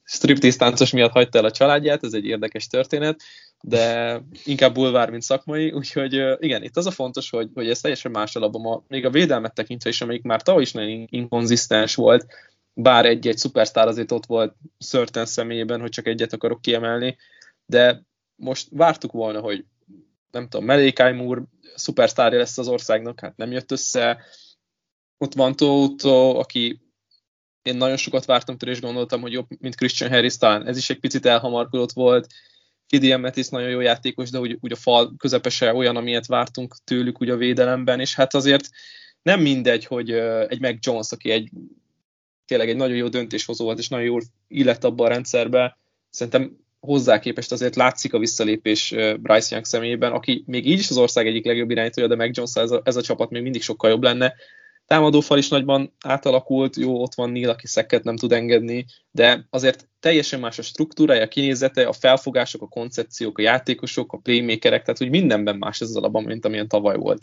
striptease 0.05 0.57
táncos 0.57 0.91
miatt 0.91 1.11
hagyta 1.11 1.39
el 1.39 1.45
a 1.45 1.51
családját, 1.51 2.05
ez 2.05 2.13
egy 2.13 2.27
érdekes 2.27 2.67
történet, 2.67 3.21
de 3.61 4.21
inkább 4.45 4.75
bulvár, 4.75 5.11
mint 5.11 5.23
szakmai, 5.23 5.71
úgyhogy 5.71 6.13
igen, 6.39 6.63
itt 6.63 6.77
az 6.77 6.87
a 6.87 6.91
fontos, 6.91 7.31
hogy, 7.31 7.51
hogy 7.55 7.69
ez 7.69 7.81
teljesen 7.81 8.11
más 8.11 8.37
alapban, 8.37 8.73
a, 8.73 8.83
még 8.89 9.05
a 9.05 9.11
védelmet 9.11 9.55
tekintve 9.55 9.91
is, 9.91 10.01
amelyik 10.01 10.23
már 10.23 10.43
tavaly 10.43 10.63
is 10.63 10.73
nagyon 10.73 11.07
inkonzisztens 11.11 11.95
volt, 11.95 12.27
bár 12.79 13.07
egy-egy 13.07 13.39
szupersztár 13.39 13.87
azért 13.87 14.13
ott 14.13 14.27
volt 14.27 14.55
Szörten 14.79 15.27
személyében, 15.27 15.81
hogy 15.81 15.91
csak 15.91 16.07
egyet 16.07 16.33
akarok 16.33 16.61
kiemelni, 16.61 17.17
de 17.67 18.03
most 18.35 18.69
vártuk 18.71 19.13
volna, 19.13 19.41
hogy 19.41 19.65
nem 20.31 20.49
tudom, 20.49 20.67
Melikai 20.67 21.13
Moore 21.13 21.43
szupersztárja 21.75 22.39
lesz 22.39 22.59
az 22.59 22.69
országnak, 22.69 23.21
hát 23.21 23.37
nem 23.37 23.51
jött 23.51 23.71
össze. 23.71 24.23
Ott 25.19 25.35
van 25.35 25.57
Tótó, 25.57 26.39
aki 26.39 26.81
én 27.63 27.77
nagyon 27.77 27.97
sokat 27.97 28.25
vártam 28.25 28.57
tőle, 28.57 28.73
és 28.73 28.81
gondoltam, 28.81 29.21
hogy 29.21 29.33
jobb, 29.33 29.47
mint 29.61 29.75
Christian 29.75 30.11
Harris, 30.11 30.37
talán 30.37 30.67
ez 30.67 30.77
is 30.77 30.91
egy 30.91 31.01
picit 31.01 31.27
elhamarkodott 31.27 31.93
volt. 31.93 32.27
Fidian 32.87 33.21
Metis 33.21 33.49
nagyon 33.49 33.69
jó 33.69 33.81
játékos, 33.81 34.31
de 34.31 34.39
úgy, 34.39 34.59
úgy 34.61 34.73
a 34.73 34.77
fal 34.77 35.15
közepese 35.17 35.75
olyan, 35.75 35.97
amilyet 35.97 36.27
vártunk 36.27 36.77
tőlük 36.85 37.21
úgy 37.21 37.31
a 37.31 37.37
védelemben, 37.37 38.01
és 38.01 38.15
hát 38.15 38.35
azért 38.35 38.69
nem 39.23 39.41
mindegy, 39.41 39.85
hogy 39.85 40.11
egy 40.49 40.61
Mac 40.61 40.87
Jones, 40.87 41.13
aki 41.13 41.31
egy 41.31 41.51
tényleg 42.47 42.69
egy 42.69 42.77
nagyon 42.77 42.97
jó 42.97 43.09
döntéshozó 43.09 43.65
volt, 43.65 43.79
és 43.79 43.89
nagyon 43.89 44.07
jól 44.07 44.23
illett 44.49 44.85
abba 44.85 45.05
a 45.05 45.09
rendszerbe, 45.09 45.79
szerintem 46.11 46.65
hozzá 46.81 47.19
képest 47.19 47.53
azért 47.53 47.77
látszik 47.77 48.13
a 48.15 48.19
visszalépés 48.19 48.95
Bryce 49.21 49.49
Young 49.51 49.65
személyében, 49.65 50.13
aki 50.13 50.45
még 50.47 50.67
így 50.67 50.79
is 50.79 50.91
az 50.91 50.97
ország 50.97 51.27
egyik 51.27 51.45
legjobb 51.45 51.71
irányítója, 51.71 52.07
de 52.07 52.17
Mac 52.17 52.37
Jones 52.37 52.55
ez 52.55 52.71
ez 52.85 52.97
a 52.97 53.03
csapat 53.03 53.31
még 53.31 53.43
mindig 53.43 53.63
sokkal 53.63 53.91
jobb 53.91 54.03
lenne. 54.03 54.35
Támadófal 54.87 55.39
is 55.39 55.49
nagyban 55.49 55.93
átalakult, 56.05 56.77
jó, 56.77 57.03
ott 57.03 57.15
van 57.15 57.31
Neil, 57.31 57.49
aki 57.49 57.67
szekket 57.67 58.05
nem 58.05 58.17
tud 58.17 58.33
engedni, 58.33 58.87
de 59.11 59.47
azért 59.51 59.89
teljesen 60.01 60.41
más 60.41 60.59
a 60.59 60.63
struktúrája, 60.63 61.23
a 61.23 61.29
kinézete, 61.29 61.87
a 61.87 61.93
felfogások, 61.93 62.63
a 62.63 62.69
koncepciók, 62.69 63.39
a 63.39 63.43
játékosok, 63.43 64.13
a 64.13 64.19
playmakerek, 64.19 64.81
tehát 64.81 64.99
hogy 64.99 65.11
mindenben 65.11 65.57
más 65.57 65.81
ez 65.81 65.89
az 65.89 65.97
alapban, 65.97 66.25
mint 66.25 66.45
amilyen 66.45 66.69
tavaly 66.69 66.97
volt. 66.97 67.23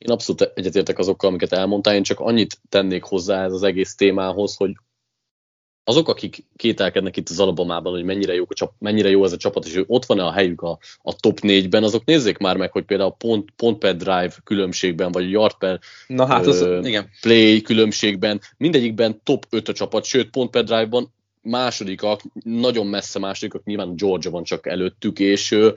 Én 0.00 0.12
abszolút 0.12 0.52
egyetértek 0.54 0.98
azokkal, 0.98 1.28
amiket 1.28 1.52
elmondtál, 1.52 1.94
én 1.94 2.02
csak 2.02 2.20
annyit 2.20 2.60
tennék 2.68 3.02
hozzá 3.02 3.44
ez 3.44 3.52
az 3.52 3.62
egész 3.62 3.94
témához, 3.94 4.56
hogy 4.56 4.72
azok, 5.84 6.08
akik 6.08 6.44
kételkednek 6.56 7.16
itt 7.16 7.28
az 7.28 7.40
Alabamában, 7.40 7.92
hogy 7.92 8.04
mennyire 8.04 8.34
jó, 8.34 8.44
a 8.48 8.54
csap, 8.54 8.72
mennyire 8.78 9.08
jó 9.08 9.24
ez 9.24 9.32
a 9.32 9.36
csapat, 9.36 9.64
és 9.64 9.74
hogy 9.74 9.84
ott 9.86 10.04
van-e 10.04 10.24
a 10.24 10.32
helyük 10.32 10.62
a, 10.62 10.78
a 11.02 11.14
top 11.14 11.38
4-ben, 11.42 11.82
azok 11.82 12.04
nézzék 12.04 12.38
már 12.38 12.56
meg, 12.56 12.72
hogy 12.72 12.84
például 12.84 13.14
pont, 13.18 13.50
pont 13.56 13.78
per 13.78 13.96
drive 13.96 14.32
különbségben, 14.44 15.12
vagy 15.12 15.30
yard 15.30 15.54
per 15.58 15.80
Na 16.06 16.26
hát, 16.26 16.46
az, 16.46 16.60
ö, 16.60 16.86
igen. 16.86 17.08
play 17.20 17.60
különbségben, 17.60 18.40
mindegyikben 18.56 19.20
top 19.22 19.46
5 19.50 19.68
a 19.68 19.72
csapat, 19.72 20.04
sőt, 20.04 20.30
pont 20.30 20.50
per 20.50 20.64
drive-ban 20.64 21.12
másodikak, 21.42 22.20
nagyon 22.42 22.86
messze 22.86 23.18
másodikak, 23.18 23.64
nyilván 23.64 23.96
Georgia 23.96 24.30
van 24.30 24.42
csak 24.42 24.66
előttük, 24.66 25.18
és 25.18 25.50
ö, 25.50 25.72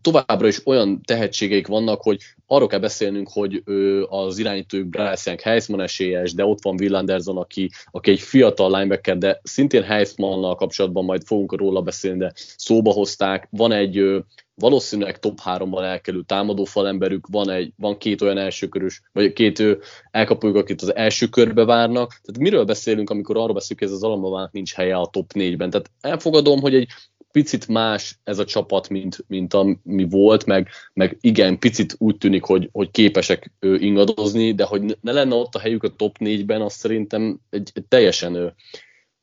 továbbra 0.00 0.46
is 0.46 0.66
olyan 0.66 1.02
tehetségeik 1.02 1.66
vannak, 1.66 2.02
hogy 2.02 2.20
arról 2.46 2.68
kell 2.68 2.78
beszélnünk, 2.78 3.28
hogy 3.32 3.62
ö, 3.64 4.02
az 4.02 4.38
irányítójuk 4.38 4.88
Bryce 4.88 5.22
Young 5.24 5.40
Heisman 5.40 5.80
esélyes, 5.80 6.34
de 6.34 6.44
ott 6.44 6.62
van 6.62 6.76
Will 6.80 6.94
Anderson, 6.94 7.36
aki, 7.36 7.70
aki 7.90 8.10
egy 8.10 8.20
fiatal 8.20 8.70
linebacker, 8.70 9.18
de 9.18 9.40
szintén 9.42 9.82
Heismannal 9.82 10.54
kapcsolatban 10.54 11.04
majd 11.04 11.22
fogunk 11.24 11.56
róla 11.56 11.82
beszélni, 11.82 12.18
de 12.18 12.32
szóba 12.56 12.92
hozták. 12.92 13.48
Van 13.50 13.72
egy 13.72 13.98
ö, 13.98 14.18
valószínűleg 14.60 15.18
top 15.18 15.38
3-ban 15.44 15.82
elkerül 15.82 16.24
támadó 16.26 16.64
falemberük, 16.64 17.26
van, 17.26 17.50
egy, 17.50 17.72
van 17.76 17.98
két 17.98 18.22
olyan 18.22 18.38
elsőkörös, 18.38 19.02
vagy 19.12 19.32
két 19.32 19.62
elkapójuk, 20.10 20.56
akit 20.56 20.82
az 20.82 20.94
első 20.94 21.26
körbe 21.26 21.64
várnak. 21.64 22.08
Tehát 22.08 22.38
miről 22.40 22.64
beszélünk, 22.64 23.10
amikor 23.10 23.36
arról 23.36 23.54
beszélünk, 23.54 23.78
hogy 23.78 23.88
ez 23.88 23.94
az 23.94 24.02
Alamavának 24.02 24.52
nincs 24.52 24.74
helye 24.74 24.96
a 24.96 25.06
top 25.06 25.30
4-ben. 25.34 25.70
Tehát 25.70 25.90
elfogadom, 26.00 26.60
hogy 26.60 26.74
egy 26.74 26.88
picit 27.32 27.68
más 27.68 28.18
ez 28.24 28.38
a 28.38 28.44
csapat, 28.44 28.88
mint, 28.88 29.24
mint 29.28 29.54
ami 29.54 30.06
volt, 30.08 30.46
meg, 30.46 30.68
meg 30.92 31.16
igen, 31.20 31.58
picit 31.58 31.94
úgy 31.98 32.16
tűnik, 32.16 32.44
hogy, 32.44 32.68
hogy 32.72 32.90
képesek 32.90 33.52
ingadozni, 33.60 34.54
de 34.54 34.64
hogy 34.64 34.98
ne 35.00 35.12
lenne 35.12 35.34
ott 35.34 35.54
a 35.54 35.58
helyük 35.58 35.82
a 35.82 35.96
top 35.96 36.16
4-ben, 36.20 36.60
az 36.60 36.72
szerintem 36.72 37.40
egy, 37.50 37.70
egy 37.74 37.84
teljesen 37.88 38.54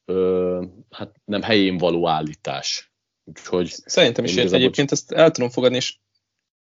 ö, 0.05 0.63
hát 0.89 1.11
nem 1.25 1.41
helyén 1.41 1.77
való 1.77 2.07
állítás. 2.07 2.86
Úgyhogy 3.27 3.67
Szerintem 3.85 4.23
is 4.23 4.35
ért 4.35 4.53
egyébként 4.53 4.91
ezt 4.91 5.11
el 5.11 5.31
tudom 5.31 5.49
fogadni, 5.49 5.77
és 5.77 5.97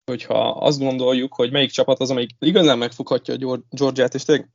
hogyha 0.04 0.50
azt 0.50 0.78
gondoljuk, 0.78 1.34
hogy 1.34 1.50
melyik 1.50 1.70
csapat 1.70 2.00
az, 2.00 2.10
amelyik 2.10 2.30
igazán 2.38 2.78
megfoghatja 2.78 3.34
a 3.34 3.62
Georgiát, 3.70 4.14
és 4.14 4.24
tényleg 4.24 4.50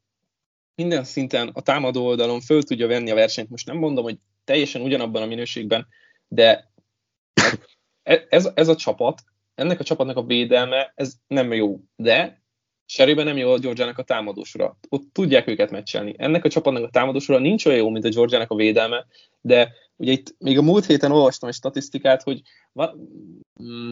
minden 0.75 1.03
szinten 1.03 1.47
a 1.47 1.61
támadó 1.61 2.05
oldalon 2.05 2.41
föl 2.41 2.63
tudja 2.63 2.87
venni 2.87 3.11
a 3.11 3.15
versenyt. 3.15 3.49
Most 3.49 3.65
nem 3.65 3.77
mondom, 3.77 4.03
hogy 4.03 4.17
teljesen 4.43 4.81
ugyanabban 4.81 5.21
a 5.21 5.25
minőségben, 5.25 5.87
de 6.27 6.71
e- 8.03 8.25
ez, 8.29 8.49
ez 8.53 8.67
a 8.67 8.75
csapat, 8.75 9.21
ennek 9.55 9.79
a 9.79 9.83
csapatnak 9.83 10.17
a 10.17 10.23
védelme, 10.23 10.91
ez 10.95 11.13
nem 11.27 11.53
jó, 11.53 11.79
de 11.95 12.38
Cserébe 12.89 13.23
nem 13.23 13.37
jó 13.37 13.51
a 13.51 13.57
Georgiának 13.57 13.97
a 13.97 14.03
támadósora. 14.03 14.77
Ott 14.89 15.03
tudják 15.11 15.47
őket 15.47 15.71
meccselni. 15.71 16.13
Ennek 16.17 16.45
a 16.45 16.49
csapatnak 16.49 16.83
a 16.83 16.89
támadósora 16.89 17.39
nincs 17.39 17.65
olyan 17.65 17.79
jó, 17.79 17.89
mint 17.89 18.05
a 18.05 18.09
Georgiának 18.09 18.51
a 18.51 18.55
védelme, 18.55 19.05
de 19.41 19.71
ugye 19.95 20.11
itt 20.11 20.35
még 20.37 20.57
a 20.57 20.61
múlt 20.61 20.85
héten 20.85 21.11
olvastam 21.11 21.49
egy 21.49 21.55
statisztikát, 21.55 22.23
hogy 22.23 22.41
van, 22.71 23.09
mm, 23.63 23.91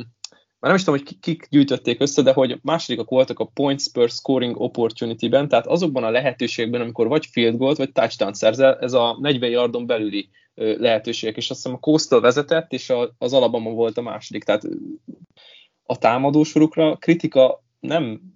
már 0.59 0.71
nem 0.71 0.75
is 0.75 0.83
tudom, 0.83 0.99
hogy 0.99 1.19
kik 1.19 1.47
gyűjtötték 1.49 2.01
össze, 2.01 2.21
de 2.21 2.33
hogy 2.33 2.59
másodikak 2.61 3.09
voltak 3.09 3.39
a 3.39 3.45
points 3.45 3.91
per 3.91 4.09
scoring 4.09 4.59
opportunity-ben, 4.59 5.47
tehát 5.47 5.67
azokban 5.67 6.03
a 6.03 6.09
lehetőségben, 6.09 6.81
amikor 6.81 7.07
vagy 7.07 7.25
field 7.25 7.57
goal 7.57 7.73
vagy 7.73 7.91
touchdown 7.91 8.33
szerzel, 8.33 8.77
ez 8.79 8.93
a 8.93 9.17
40 9.19 9.49
yardon 9.49 9.85
belüli 9.85 10.29
lehetőségek, 10.55 11.37
és 11.37 11.49
azt 11.49 11.61
hiszem 11.61 11.77
a 11.77 11.79
Coastal 11.79 12.21
vezetett, 12.21 12.71
és 12.71 12.93
az 13.17 13.33
Alabama 13.33 13.69
volt 13.69 13.97
a 13.97 14.01
második, 14.01 14.43
tehát 14.43 14.63
a 15.83 15.97
támadósorukra 15.97 16.95
kritika 16.95 17.63
nem, 17.79 18.35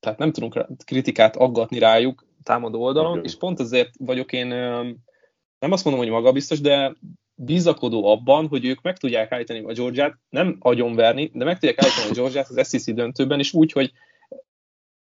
tehát 0.00 0.18
nem 0.18 0.32
tudunk 0.32 0.66
kritikát 0.84 1.36
aggatni 1.36 1.78
rájuk 1.78 2.26
támadó 2.42 2.82
oldalon, 2.82 3.10
okay. 3.10 3.24
és 3.24 3.36
pont 3.36 3.60
ezért 3.60 3.94
vagyok 3.98 4.32
én 4.32 4.46
nem 5.58 5.72
azt 5.72 5.84
mondom, 5.84 6.02
hogy 6.02 6.12
magabiztos, 6.12 6.60
de 6.60 6.94
bizakodó 7.34 8.04
abban, 8.06 8.48
hogy 8.48 8.64
ők 8.64 8.82
meg 8.82 8.96
tudják 8.96 9.32
állítani 9.32 9.58
a 9.58 9.72
Georgiát, 9.72 10.18
nem 10.28 10.56
agyonverni, 10.60 11.30
de 11.34 11.44
meg 11.44 11.58
tudják 11.58 11.82
állítani 11.82 12.10
a 12.10 12.14
Georgiát 12.14 12.48
az 12.48 12.68
SEC 12.68 12.94
döntőben, 12.94 13.38
és 13.38 13.52
úgy, 13.52 13.72
hogy 13.72 13.92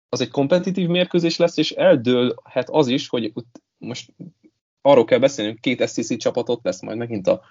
az 0.08 0.20
egy 0.20 0.30
kompetitív 0.30 0.88
mérkőzés 0.88 1.36
lesz, 1.36 1.56
és 1.56 1.70
eldőlhet 1.70 2.70
az 2.70 2.86
is, 2.86 3.08
hogy 3.08 3.32
most 3.78 4.12
arról 4.80 5.04
kell 5.04 5.18
beszélnünk, 5.18 5.60
két 5.60 5.88
SEC 5.88 6.16
csapatot 6.16 6.60
lesz 6.62 6.82
majd 6.82 6.96
megint 6.96 7.26
a 7.26 7.42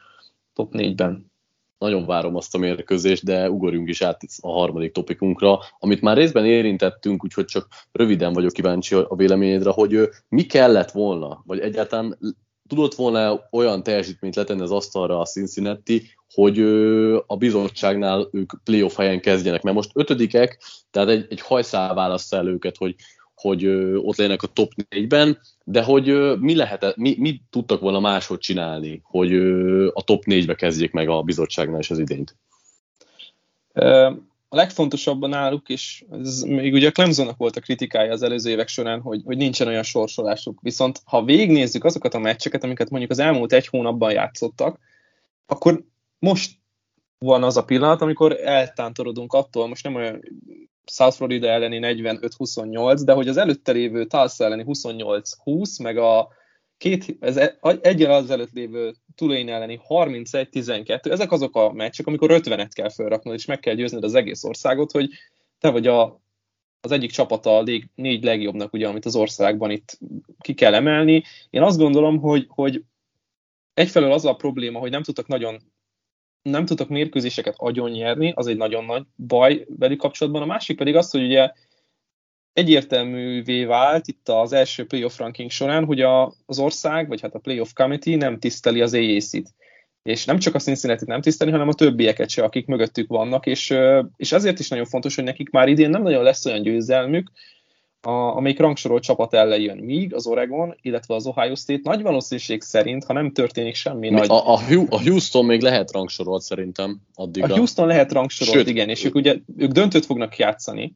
top 0.54 0.74
4-ben. 0.78 1.32
Nagyon 1.78 2.06
várom 2.06 2.36
azt 2.36 2.56
a 2.56 2.58
mérkőzést, 2.58 3.24
de 3.24 3.50
ugorjunk 3.50 3.90
is 3.90 4.02
át 4.02 4.22
a 4.42 4.52
harmadik 4.52 4.92
topikunkra, 4.92 5.60
amit 5.80 6.02
már 6.02 6.18
részben 6.18 6.46
érintettünk, 6.46 7.24
úgyhogy 7.24 7.46
csak 7.46 7.68
röviden 7.92 8.34
vagyok 8.34 8.52
kíváncsi 8.52 8.96
a 8.96 9.16
véleményedre, 9.16 9.70
hogy 9.70 10.10
mi 10.30 10.44
kellett 10.44 10.92
volna, 10.92 11.44
vagy 11.46 11.60
egyáltalán 11.60 12.18
tudott 12.68 12.96
volna 12.96 13.48
olyan 13.52 13.84
teljesítményt 13.84 14.36
letenni 14.36 14.62
az 14.62 14.72
asztalra 14.72 15.20
a 15.20 15.26
Cincinnati, 15.26 16.10
hogy 16.34 16.60
a 17.28 17.38
bizottságnál 17.38 18.30
ők 18.32 18.54
playoff 18.64 18.96
helyen 18.96 19.22
kezdjenek, 19.22 19.62
mert 19.62 19.76
most 19.76 19.92
ötödikek, 19.94 20.62
tehát 20.92 21.10
egy, 21.10 21.26
egy 21.30 21.42
hajszál 21.42 21.94
választ 21.94 22.34
el 22.34 22.48
őket, 22.48 22.78
hogy, 22.78 22.96
hogy 23.46 23.66
ott 23.96 24.16
legyenek 24.18 24.44
a 24.44 24.48
top 24.48 24.72
4-ben, 24.90 25.40
de 25.64 25.84
hogy 25.84 26.40
mi, 26.40 26.56
lehet, 26.56 26.96
mi, 26.96 27.16
mi 27.20 27.42
tudtak 27.50 27.82
volna 27.82 28.00
máshogy 28.00 28.40
csinálni, 28.40 29.02
hogy 29.04 29.34
a 29.94 30.02
top 30.04 30.24
4-be 30.26 30.56
kezdjék 30.56 30.92
meg 30.92 31.10
a 31.10 31.22
bizottságnál 31.22 31.80
is 31.80 31.92
az 31.92 32.00
idényt? 32.00 32.36
a 34.50 34.56
legfontosabban 34.56 35.30
náluk, 35.30 35.70
és 35.70 36.06
ez 36.12 36.42
még 36.42 36.74
ugye 36.74 36.88
a 36.88 36.92
Clemsonnak 36.92 37.38
volt 37.38 37.56
a 37.56 37.62
kritikája 37.62 38.12
az 38.12 38.22
előző 38.22 38.50
évek 38.50 38.68
során, 38.68 39.02
hogy, 39.02 39.22
hogy 39.26 39.38
nincsen 39.38 39.68
olyan 39.68 39.84
sorsolásuk. 39.84 40.60
Viszont 40.62 41.02
ha 41.06 41.24
végignézzük 41.24 41.84
azokat 41.84 42.14
a 42.14 42.20
meccseket, 42.20 42.64
amiket 42.64 42.90
mondjuk 42.90 43.12
az 43.12 43.20
elmúlt 43.20 43.54
egy 43.54 43.68
hónapban 43.68 44.12
játszottak, 44.12 44.80
akkor 45.46 45.84
most 46.20 46.52
van 47.18 47.44
az 47.44 47.58
a 47.58 47.66
pillanat, 47.66 48.02
amikor 48.02 48.40
eltántorodunk 48.44 49.34
attól, 49.34 49.68
most 49.68 49.84
nem 49.84 49.96
olyan 49.96 50.22
South 50.92 51.16
Florida 51.16 51.48
elleni 51.48 51.80
45-28, 51.82 53.02
de 53.06 53.14
hogy 53.14 53.28
az 53.28 53.38
előtte 53.38 53.72
lévő 53.72 54.06
Tulsa 54.06 54.44
elleni 54.44 54.64
28-20, 54.68 55.82
meg 55.82 55.98
a 55.98 56.28
két, 56.78 57.18
ez 57.20 57.38
e, 57.38 57.58
egyel 57.82 58.12
az 58.12 58.30
előtt 58.30 58.52
lévő 58.52 58.94
Tulane 59.16 59.54
elleni 59.54 59.82
31-12, 59.90 61.12
ezek 61.12 61.32
azok 61.32 61.56
a 61.56 61.72
meccsek, 61.72 62.08
amikor 62.08 62.30
50-et 62.34 62.70
kell 62.74 62.90
felraknod, 62.90 63.34
és 63.34 63.46
meg 63.46 63.60
kell 63.60 63.74
győzned 63.74 64.04
az 64.04 64.16
egész 64.16 64.44
országot, 64.44 64.92
hogy 64.92 65.10
te 65.60 65.70
vagy 65.70 65.88
a, 65.88 66.22
az 66.82 66.92
egyik 66.92 67.12
csapata 67.12 67.58
a 67.58 67.64
négy 67.96 68.24
legjobbnak, 68.24 68.74
ugye, 68.74 68.88
amit 68.88 69.06
az 69.06 69.16
országban 69.16 69.72
itt 69.72 70.00
ki 70.40 70.54
kell 70.54 70.74
emelni. 70.74 71.24
Én 71.50 71.62
azt 71.62 71.78
gondolom, 71.78 72.20
hogy, 72.20 72.46
hogy 72.48 72.84
egyfelől 73.74 74.12
az 74.12 74.26
a 74.26 74.34
probléma, 74.34 74.80
hogy 74.80 74.92
nem 74.92 75.04
tudtak 75.04 75.28
nagyon 75.28 75.62
nem 76.50 76.66
tudtak 76.66 76.90
mérkőzéseket 76.90 77.54
agyon 77.58 77.92
nyerni, 77.92 78.32
az 78.36 78.48
egy 78.48 78.58
nagyon 78.58 78.86
nagy 78.86 79.04
baj 79.28 79.66
velük 79.78 80.00
kapcsolatban. 80.00 80.42
A 80.42 80.46
másik 80.46 80.78
pedig 80.78 80.96
az, 80.96 81.12
hogy 81.12 81.24
ugye 81.24 81.52
egyértelművé 82.54 83.66
vált 83.66 84.08
itt 84.08 84.30
az 84.30 84.54
első 84.54 84.86
playoff 84.86 85.18
ranking 85.18 85.50
során, 85.50 85.86
hogy 85.86 86.02
a, 86.02 86.34
az 86.46 86.60
ország, 86.60 87.08
vagy 87.08 87.22
hát 87.22 87.36
a 87.36 87.40
playoff 87.40 87.74
committee 87.74 88.16
nem 88.16 88.40
tiszteli 88.40 88.82
az 88.82 88.94
AAC-t. 88.94 89.54
És 90.04 90.26
nem 90.26 90.40
csak 90.40 90.56
a 90.56 90.60
cincinnati 90.60 91.06
nem 91.06 91.22
tiszteli, 91.22 91.52
hanem 91.52 91.68
a 91.68 91.74
többieket 91.74 92.30
se, 92.30 92.44
akik 92.44 92.66
mögöttük 92.66 93.08
vannak, 93.08 93.46
és, 93.46 93.78
és 94.16 94.32
azért 94.32 94.60
is 94.60 94.70
nagyon 94.70 94.86
fontos, 94.86 95.16
hogy 95.16 95.24
nekik 95.24 95.50
már 95.50 95.68
idén 95.68 95.90
nem 95.90 96.02
nagyon 96.02 96.24
lesz 96.24 96.46
olyan 96.46 96.62
győzelmük, 96.62 97.32
a, 98.06 98.36
amelyik 98.36 98.60
rangsorolt 98.60 99.04
csapat 99.04 99.34
ellen 99.34 99.60
jön, 99.60 99.78
míg 99.78 100.14
az 100.14 100.28
Oregon, 100.28 100.76
illetve 100.82 101.16
az 101.16 101.26
Ohio 101.26 101.56
State 101.56 101.80
nagy 101.84 102.02
valószínűség 102.02 102.62
szerint, 102.62 103.04
ha 103.04 103.14
nem 103.14 103.32
történik 103.32 103.76
semmi 103.76 104.10
Mi, 104.10 104.16
nagy... 104.16 104.30
A, 104.30 104.54
a, 104.54 105.02
Houston 105.02 105.46
még 105.46 105.62
lehet 105.62 105.92
rangsorolt 105.92 106.42
szerintem 106.42 107.02
addigra. 107.14 107.54
A 107.54 107.58
Houston 107.58 107.88
lehet 107.88 108.12
rangsorolt, 108.12 108.58
Sőt, 108.58 108.68
igen, 108.68 108.90
és 108.90 109.04
ők 109.04 109.16
ugye 109.16 109.36
ők 109.58 109.72
döntőt 109.72 110.06
fognak 110.06 110.38
játszani, 110.38 110.96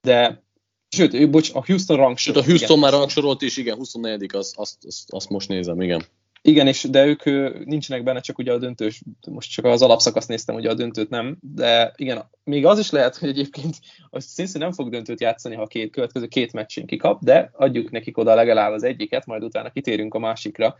de 0.00 0.42
Sőt, 0.88 1.14
ő, 1.14 1.30
bocs, 1.30 1.50
a 1.54 1.64
Houston 1.66 1.96
rangsorolt. 1.96 2.18
Sőt, 2.18 2.36
a 2.36 2.44
Houston 2.44 2.78
igen. 2.78 2.90
már 2.90 3.00
rangsorolt 3.00 3.42
is, 3.42 3.56
igen, 3.56 3.76
24 3.76 4.34
azt, 4.34 4.58
azt, 4.58 4.76
azt, 4.86 5.12
azt 5.12 5.28
most 5.28 5.48
nézem, 5.48 5.80
igen. 5.80 6.04
Igen, 6.46 6.66
és 6.66 6.82
de 6.82 7.06
ők 7.06 7.24
nincsenek 7.64 8.02
benne, 8.02 8.20
csak 8.20 8.38
ugye 8.38 8.52
a 8.52 8.58
döntős, 8.58 9.02
most 9.30 9.50
csak 9.50 9.64
az 9.64 9.82
alapszakaszt 9.82 10.28
néztem, 10.28 10.54
ugye 10.54 10.70
a 10.70 10.74
döntőt 10.74 11.10
nem, 11.10 11.36
de 11.40 11.92
igen, 11.96 12.30
még 12.44 12.66
az 12.66 12.78
is 12.78 12.90
lehet, 12.90 13.16
hogy 13.16 13.28
egyébként 13.28 13.76
a 14.10 14.20
Cincy 14.20 14.58
nem 14.58 14.72
fog 14.72 14.90
döntőt 14.90 15.20
játszani, 15.20 15.54
ha 15.54 15.66
két 15.66 15.90
következő 15.90 16.26
két 16.26 16.52
meccsen 16.52 16.86
kikap, 16.86 17.22
de 17.22 17.50
adjuk 17.52 17.90
nekik 17.90 18.18
oda 18.18 18.34
legalább 18.34 18.72
az 18.72 18.82
egyiket, 18.82 19.26
majd 19.26 19.42
utána 19.42 19.70
kitérünk 19.70 20.14
a 20.14 20.18
másikra. 20.18 20.76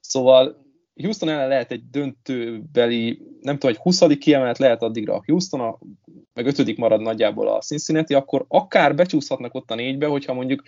Szóval 0.00 0.64
Houston 0.94 1.28
ellen 1.28 1.48
lehet 1.48 1.72
egy 1.72 1.90
döntőbeli, 1.90 3.22
nem 3.40 3.58
tudom, 3.58 3.76
hogy 3.76 3.82
20. 3.82 4.18
kiemelt 4.18 4.58
lehet 4.58 4.82
addigra 4.82 5.14
a 5.14 5.22
Houston, 5.26 5.60
a, 5.60 5.78
meg 6.34 6.46
5. 6.46 6.76
marad 6.76 7.00
nagyjából 7.00 7.48
a 7.48 7.60
Cincinnati, 7.60 8.14
akkor 8.14 8.44
akár 8.48 8.94
becsúszhatnak 8.94 9.54
ott 9.54 9.70
a 9.70 9.74
négybe, 9.74 10.06
hogyha 10.06 10.34
mondjuk 10.34 10.62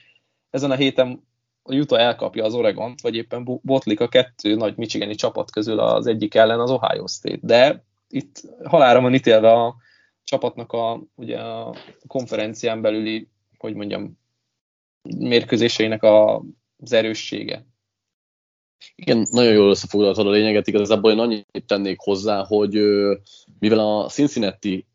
ezen 0.50 0.70
a 0.70 0.76
héten 0.76 1.26
a 1.68 1.74
Utah 1.74 2.00
elkapja 2.00 2.44
az 2.44 2.54
Oregont, 2.54 3.00
vagy 3.00 3.14
éppen 3.14 3.60
botlik 3.62 4.00
a 4.00 4.08
kettő 4.08 4.54
nagy 4.54 4.76
michigani 4.76 5.14
csapat 5.14 5.50
közül 5.50 5.78
az 5.78 6.06
egyik 6.06 6.34
ellen 6.34 6.60
az 6.60 6.70
Ohio 6.70 7.06
State. 7.06 7.38
De 7.42 7.84
itt 8.08 8.42
halára 8.64 9.00
van 9.00 9.14
ítélve 9.14 9.52
a 9.52 9.76
csapatnak 10.24 10.72
a, 10.72 11.02
ugye 11.14 11.38
a 11.38 11.74
konferencián 12.06 12.80
belüli, 12.80 13.28
hogy 13.58 13.74
mondjam, 13.74 14.18
mérkőzéseinek 15.18 16.02
a, 16.02 16.42
az 16.78 16.92
erőssége. 16.92 17.66
Igen, 18.94 19.26
nagyon 19.30 19.52
jól 19.52 19.70
összefoglaltad 19.70 20.26
a 20.26 20.30
lényeget, 20.30 20.66
igazából 20.66 21.12
én 21.12 21.18
annyit 21.18 21.64
tennék 21.66 21.98
hozzá, 22.00 22.44
hogy 22.44 22.72
mivel 23.58 23.78
a 23.78 24.08
Cincinnati 24.08 24.86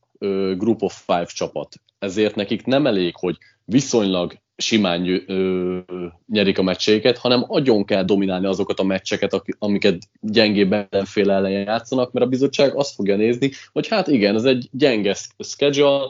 Group 0.58 0.82
of 0.82 1.04
Five 1.06 1.26
csapat, 1.26 1.76
ezért 2.00 2.36
nekik 2.36 2.66
nem 2.66 2.88
elég, 2.88 3.16
hogy 3.16 3.38
viszonylag 3.66 4.42
simán 4.56 5.24
ö, 5.28 5.80
nyerik 6.28 6.58
a 6.58 6.64
meccseiket, 6.64 7.18
hanem 7.18 7.46
agyon 7.48 7.86
kell 7.86 8.04
dominálni 8.04 8.46
azokat 8.46 8.80
a 8.80 8.84
meccseket, 8.84 9.42
amiket 9.60 9.98
gyengébb 10.22 10.72
ellenfél 10.72 11.32
ellen 11.32 11.52
játszanak, 11.52 12.12
mert 12.12 12.26
a 12.26 12.30
bizottság 12.30 12.76
azt 12.76 12.94
fogja 12.94 13.16
nézni, 13.16 13.52
hogy 13.72 13.88
hát 13.88 14.08
igen, 14.08 14.36
ez 14.36 14.44
egy 14.44 14.70
gyenge 14.72 15.16
schedule, 15.40 16.06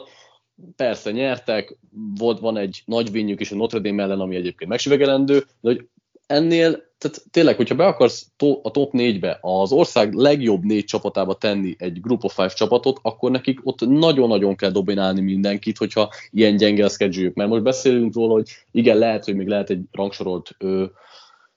persze 0.76 1.10
nyertek, 1.10 1.76
volt, 2.14 2.40
van 2.40 2.56
egy 2.56 2.82
nagy 2.86 3.10
vinnyük 3.10 3.40
is 3.40 3.50
a 3.50 3.54
Notre 3.54 3.78
Dame 3.78 4.02
ellen, 4.02 4.20
ami 4.20 4.36
egyébként 4.36 4.70
megsüvegelendő, 4.70 5.38
de 5.38 5.70
hogy 5.70 5.88
ennél, 6.26 6.70
tehát 6.98 7.22
tényleg, 7.30 7.56
hogyha 7.56 7.74
be 7.74 7.86
akarsz 7.86 8.26
a 8.62 8.70
top 8.70 8.90
4-be 8.92 9.38
az 9.40 9.72
ország 9.72 10.12
legjobb 10.12 10.64
négy 10.64 10.84
csapatába 10.84 11.34
tenni 11.34 11.74
egy 11.78 12.00
Group 12.00 12.24
of 12.24 12.34
Five 12.34 12.48
csapatot, 12.48 12.98
akkor 13.02 13.30
nekik 13.30 13.60
ott 13.62 13.80
nagyon-nagyon 13.80 14.56
kell 14.56 14.70
dominálni 14.70 15.20
mindenkit, 15.20 15.78
hogyha 15.78 16.10
ilyen 16.30 16.56
gyenge 16.56 16.84
a 16.84 16.88
schedule 16.88 17.30
Mert 17.34 17.50
most 17.50 17.62
beszélünk 17.62 18.14
róla, 18.14 18.32
hogy 18.32 18.48
igen, 18.70 18.98
lehet, 18.98 19.24
hogy 19.24 19.36
még 19.36 19.46
lehet 19.46 19.70
egy 19.70 19.80
rangsorolt 19.92 20.50
ö, 20.58 20.84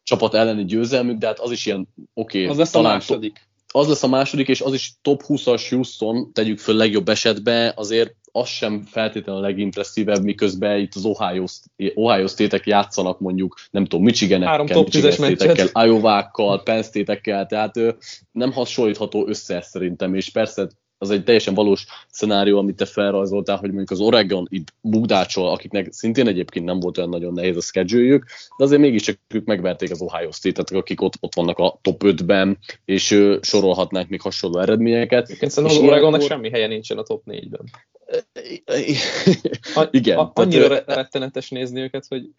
csapat 0.03 0.33
elleni 0.33 0.65
győzelmük, 0.65 1.17
de 1.17 1.27
hát 1.27 1.39
az 1.39 1.51
is 1.51 1.65
ilyen 1.65 1.88
oké. 2.13 2.38
Okay, 2.39 2.51
az 2.51 2.57
lesz 2.57 2.75
a 2.75 2.81
második. 2.81 3.45
Az 3.74 3.88
lesz 3.88 4.03
a 4.03 4.07
második, 4.07 4.47
és 4.47 4.62
az 4.62 4.74
is 4.74 4.93
top 5.01 5.24
20-as 5.27 5.65
Houston, 5.69 6.33
tegyük 6.33 6.59
föl 6.59 6.75
legjobb 6.75 7.09
esetben, 7.09 7.74
azért 7.75 8.15
az 8.38 8.48
sem 8.48 8.82
feltétlenül 8.82 9.41
a 9.41 9.46
legimpresszívebb, 9.46 10.24
miközben 10.24 10.79
itt 10.79 10.96
az 10.96 11.06
Ohio, 11.06 11.46
Ohio 11.94 12.27
State-ek 12.27 12.65
játszanak 12.65 13.20
mondjuk, 13.20 13.56
nem 13.72 13.86
tudom, 13.86 14.06
Michigan-ekkel, 14.06 14.84
Michigan 15.20 15.70
Iowa-kkal, 15.74 16.63
Penn 16.63 16.82
State-ekkel, 16.82 17.46
tehát 17.46 17.77
ő, 17.77 17.96
nem 18.32 18.51
hasonlítható 18.51 19.27
össze 19.27 19.62
szerintem, 19.62 20.15
és 20.15 20.29
persze 20.29 20.67
az 20.98 21.10
egy 21.10 21.24
teljesen 21.24 21.53
valós 21.53 21.86
szenárió, 22.10 22.58
amit 22.58 22.75
te 22.75 22.86
felrajzoltál, 22.86 23.58
hogy 23.58 23.67
mondjuk 23.67 23.91
az 23.91 24.00
Oregon 24.00 24.48
itt 24.50 24.74
bugdácsol, 24.82 25.50
akiknek 25.50 25.91
szintén 25.91 26.27
egyébként 26.27 26.65
nem 26.65 26.79
volt 26.79 26.98
olyan 26.98 27.10
nagyon 27.10 27.34
nehéz 27.34 27.58
a 27.58 27.62
schedule 27.62 28.20
de 28.58 28.63
azért 28.63 28.82
mégiscsak 28.82 29.20
ők 29.34 29.46
megverték 29.46 29.91
az 29.91 30.01
Ohio 30.01 30.32
State-et, 30.32 30.72
akik 30.72 31.01
ott, 31.01 31.13
ott 31.20 31.36
vannak 31.36 31.58
a 31.58 31.79
top 31.82 32.03
5-ben, 32.06 32.58
és 32.86 33.12
uh, 33.12 33.38
sorolhatnánk 33.41 34.10
még 34.10 34.22
hasonló 34.22 34.60
eredményeket. 34.60 35.29
Én 35.29 35.50
szerintem 35.50 35.77
az 35.77 35.89
Oregonnak 35.89 36.22
semmi 36.22 36.50
helye 36.50 36.67
nincsen 36.67 36.98
a 36.98 37.03
top 37.03 37.24
4-ben. 37.25 37.70
Igen. 39.91 40.17
A, 40.17 40.31
annyira 40.33 40.67
tehát, 40.67 40.85
rettenetes 40.85 41.49
nézni 41.49 41.81
őket, 41.81 42.05
hogy 42.07 42.29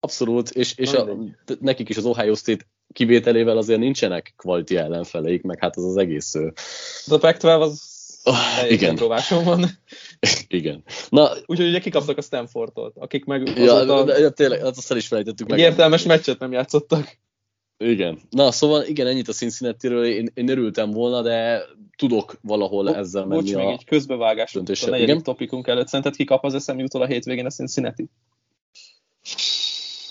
Abszolút, 0.00 0.50
és, 0.50 0.76
és 0.76 0.92
a, 0.92 1.16
nekik 1.60 1.88
is 1.88 1.96
az 1.96 2.04
Ohio 2.04 2.34
State 2.34 2.64
kivételével 2.92 3.56
azért 3.56 3.80
nincsenek 3.80 4.34
quality 4.36 4.76
ellenfeleik, 4.76 5.42
meg 5.42 5.58
hát 5.60 5.76
az 5.76 5.84
az 5.84 5.96
egész... 5.96 6.32
De 7.06 7.14
a 7.14 7.18
Pac-12 7.18 7.60
az 7.60 7.82
oh, 8.24 8.70
igen. 8.70 8.94
próbáson 8.94 9.44
van. 9.44 9.64
igen. 10.48 10.84
Na, 11.08 11.30
Úgyhogy 11.46 11.68
ugye 11.68 11.78
kikaptak 11.78 12.16
a 12.16 12.22
Stanfordtól, 12.22 12.92
akik 12.94 13.24
meg 13.24 13.58
ja, 13.58 14.04
de, 14.04 14.20
de, 14.20 14.30
tényleg, 14.30 14.60
hát 14.60 14.76
azt 14.76 14.90
el 14.90 14.96
is 14.96 15.06
felejtettük 15.06 15.48
meg. 15.48 15.58
Értelmes 15.58 16.02
meccset 16.02 16.38
nem 16.38 16.52
játszottak. 16.52 17.18
Igen. 17.78 18.18
Na, 18.30 18.52
szóval 18.52 18.84
igen, 18.84 19.06
ennyit 19.06 19.28
a 19.28 19.32
Cincinnati-ről, 19.32 20.04
én, 20.04 20.30
én 20.34 20.48
örültem 20.48 20.90
volna, 20.90 21.22
de 21.22 21.62
tudok 21.96 22.38
valahol 22.42 22.84
Bo- 22.84 22.94
ezzel 22.94 23.26
menni 23.26 23.40
bocs, 23.40 23.52
a 23.52 23.58
még 23.58 23.68
egy 23.68 23.84
közbevágás 23.84 24.54
a 24.54 24.60
negyedik 24.60 25.00
igen? 25.00 25.22
topikunk 25.22 25.66
előtt. 25.66 25.88
Szerinted 25.88 26.16
ki 26.16 26.24
kap 26.24 26.44
az 26.44 26.64
SMU-tól 26.64 27.02
a 27.02 27.06
hétvégén 27.06 27.46
a 27.46 27.50
Cincinnati? 27.50 28.08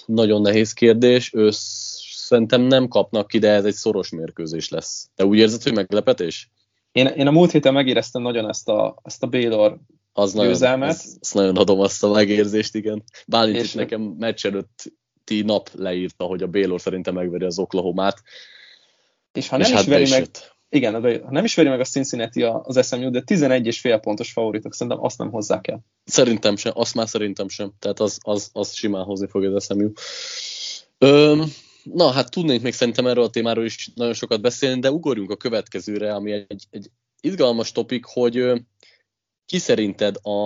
Nagyon 0.06 0.42
nehéz 0.42 0.74
kérdés. 0.74 1.34
Ő 1.34 1.50
szerintem 1.52 2.62
nem 2.62 2.88
kapnak 2.88 3.28
ki, 3.28 3.38
de 3.38 3.50
ez 3.50 3.66
egy 3.66 3.74
szoros 3.74 4.10
mérkőzés 4.10 4.70
lesz. 4.70 5.10
Te 5.16 5.26
úgy 5.26 5.38
érzed, 5.38 5.64
hogy 5.64 5.74
meglepetés? 5.74 6.50
Én, 6.92 7.06
én 7.06 7.28
a 7.28 7.32
múlt 7.32 7.52
héten 7.52 7.74
megéreztem 7.74 8.22
nagyon 8.22 8.50
ezt 8.50 8.70
a, 8.70 9.00
ezt 9.04 9.24
a 9.24 9.28
Baylor 9.28 9.80
az 10.14 10.34
győzelmet. 10.34 10.80
Nagyon, 10.80 10.90
azt, 10.90 11.18
azt 11.22 11.34
nagyon 11.34 11.58
adom 11.58 11.80
azt 11.80 12.04
a 12.04 12.12
megérzést, 12.12 12.76
igen. 12.76 13.04
Bálint 13.28 13.62
is 13.62 13.74
nekem 13.74 14.02
meccs 14.02 14.46
előtti 15.28 15.42
nap 15.42 15.70
leírta, 15.74 16.26
hogy 16.26 16.44
a 16.44 16.48
Baylor 16.48 16.82
szerintem 16.82 17.14
megveri 17.14 17.46
az 17.46 17.60
Oklahomát. 17.60 18.24
És 19.34 19.48
ha 19.48 19.58
nem 19.58 19.66
és 19.66 19.72
is 19.72 19.78
hát 19.78 19.86
veri 19.86 20.10
meg, 20.10 20.30
igen, 20.70 21.22
ha 21.24 21.32
nem 21.32 21.44
is 21.44 21.56
veri 21.56 21.70
meg 21.70 21.80
a 21.80 21.84
Cincinnati 21.84 22.44
az 22.44 22.88
SMU, 22.88 23.10
de 23.10 23.22
11 23.22 23.66
és 23.66 23.80
fél 23.80 23.98
pontos 23.98 24.32
favoritok, 24.32 24.74
szerintem 24.74 25.04
azt 25.04 25.18
nem 25.18 25.32
hozzák 25.32 25.68
el. 25.68 25.86
Szerintem 26.06 26.56
sem, 26.56 26.72
azt 26.76 26.96
már 26.96 27.08
szerintem 27.08 27.50
sem. 27.50 27.72
Tehát 27.80 28.00
az, 28.00 28.18
az, 28.22 28.50
az 28.54 28.74
simán 28.74 29.04
hozni 29.04 29.28
fog 29.28 29.44
az 29.44 29.64
SMU. 29.64 29.92
Öm, 30.98 31.44
na, 31.84 32.12
hát 32.12 32.32
tudnék 32.32 32.62
még 32.62 32.74
szerintem 32.74 33.08
erről 33.08 33.24
a 33.24 33.30
témáról 33.30 33.66
is 33.66 33.92
nagyon 33.96 34.14
sokat 34.14 34.42
beszélni, 34.42 34.80
de 34.80 34.92
ugorjunk 34.92 35.32
a 35.32 35.36
következőre, 35.36 36.14
ami 36.14 36.32
egy, 36.32 36.64
egy 36.70 36.90
izgalmas 37.22 37.72
topik, 37.72 38.06
hogy 38.06 38.64
ki 39.46 39.58
szerinted 39.58 40.16
a 40.22 40.38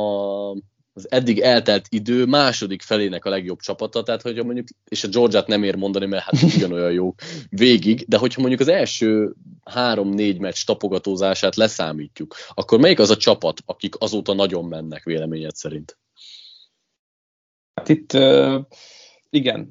az 1.01 1.11
eddig 1.11 1.39
eltelt 1.39 1.85
idő 1.89 2.25
második 2.25 2.81
felének 2.81 3.25
a 3.25 3.29
legjobb 3.29 3.59
csapata, 3.59 4.03
tehát 4.03 4.21
hogyha 4.21 4.43
mondjuk, 4.43 4.67
és 4.87 5.03
a 5.03 5.07
Georgiát 5.07 5.47
nem 5.47 5.63
ér 5.63 5.75
mondani, 5.75 6.05
mert 6.05 6.23
hát 6.23 6.41
ugyanolyan 6.55 6.91
jó 6.91 7.15
végig, 7.49 8.05
de 8.07 8.17
hogyha 8.17 8.39
mondjuk 8.39 8.61
az 8.61 8.67
első 8.67 9.33
három-négy 9.63 10.39
meccs 10.39 10.63
tapogatózását 10.65 11.55
leszámítjuk, 11.55 12.35
akkor 12.53 12.79
melyik 12.79 12.99
az 12.99 13.09
a 13.09 13.17
csapat, 13.17 13.59
akik 13.65 13.95
azóta 13.99 14.33
nagyon 14.33 14.65
mennek 14.65 15.03
véleményed 15.03 15.55
szerint? 15.55 15.97
Hát 17.73 17.89
itt 17.89 18.13
uh, 18.13 18.61
igen, 19.29 19.69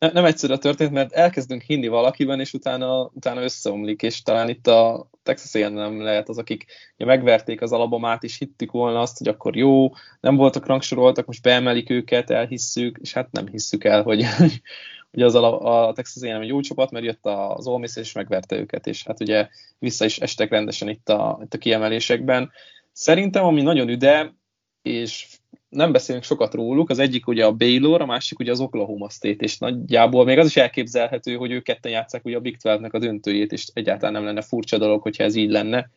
ne, 0.00 0.10
nem 0.12 0.24
egyszerű 0.24 0.52
a 0.52 0.58
történet, 0.58 0.92
mert 0.92 1.12
elkezdünk 1.12 1.62
hinni 1.62 1.88
valakiben, 1.88 2.40
és 2.40 2.52
utána, 2.52 3.10
utána 3.14 3.42
összeomlik, 3.42 4.02
és 4.02 4.22
talán 4.22 4.48
itt 4.48 4.66
a 4.66 5.08
Texas 5.22 5.52
nem 5.52 6.02
lehet 6.02 6.28
az, 6.28 6.38
akik 6.38 6.64
ugye 6.96 7.04
megverték 7.04 7.60
az 7.60 7.72
alabamát, 7.72 8.22
és 8.22 8.38
hittük 8.38 8.70
volna 8.70 9.00
azt, 9.00 9.18
hogy 9.18 9.28
akkor 9.28 9.56
jó, 9.56 9.88
nem 10.20 10.36
voltak 10.36 10.66
rangsoroltak, 10.66 11.26
most 11.26 11.42
beemelik 11.42 11.90
őket, 11.90 12.30
elhisszük, 12.30 12.98
és 13.00 13.12
hát 13.12 13.32
nem 13.32 13.46
hisszük 13.46 13.84
el, 13.84 14.02
hogy, 14.02 14.24
hogy 15.10 15.22
az 15.22 15.34
a, 15.34 15.88
a 15.88 15.92
Texas 15.92 16.30
A&M 16.30 16.40
egy 16.40 16.48
jó 16.48 16.60
csapat, 16.60 16.90
mert 16.90 17.04
jött 17.04 17.26
az 17.26 17.66
Ole 17.66 17.78
Miss 17.78 17.96
és 17.96 18.12
megverte 18.12 18.56
őket, 18.56 18.86
és 18.86 19.04
hát 19.04 19.20
ugye 19.20 19.48
vissza 19.78 20.04
is 20.04 20.18
estek 20.18 20.50
rendesen 20.50 20.88
itt 20.88 21.08
a, 21.08 21.40
itt 21.42 21.54
a 21.54 21.58
kiemelésekben. 21.58 22.50
Szerintem, 22.92 23.44
ami 23.44 23.62
nagyon 23.62 23.88
üde, 23.88 24.34
és 24.82 25.26
nem 25.70 25.92
beszélünk 25.92 26.24
sokat 26.24 26.54
róluk, 26.54 26.90
az 26.90 26.98
egyik 26.98 27.26
ugye 27.26 27.46
a 27.46 27.52
Baylor, 27.52 28.00
a 28.00 28.06
másik 28.06 28.38
ugye 28.38 28.50
az 28.50 28.60
Oklahoma 28.60 29.08
State, 29.08 29.44
és 29.44 29.58
nagyjából 29.58 30.24
még 30.24 30.38
az 30.38 30.46
is 30.46 30.56
elképzelhető, 30.56 31.34
hogy 31.34 31.50
ők 31.50 31.62
ketten 31.62 31.92
játszák 31.92 32.24
ugye 32.24 32.36
a 32.36 32.40
Big 32.40 32.56
12-nek 32.62 32.90
a 32.90 32.98
döntőjét, 32.98 33.52
és 33.52 33.68
egyáltalán 33.72 34.12
nem 34.12 34.24
lenne 34.24 34.42
furcsa 34.42 34.78
dolog, 34.78 35.02
hogyha 35.02 35.24
ez 35.24 35.34
így 35.34 35.50
lenne, 35.50 35.90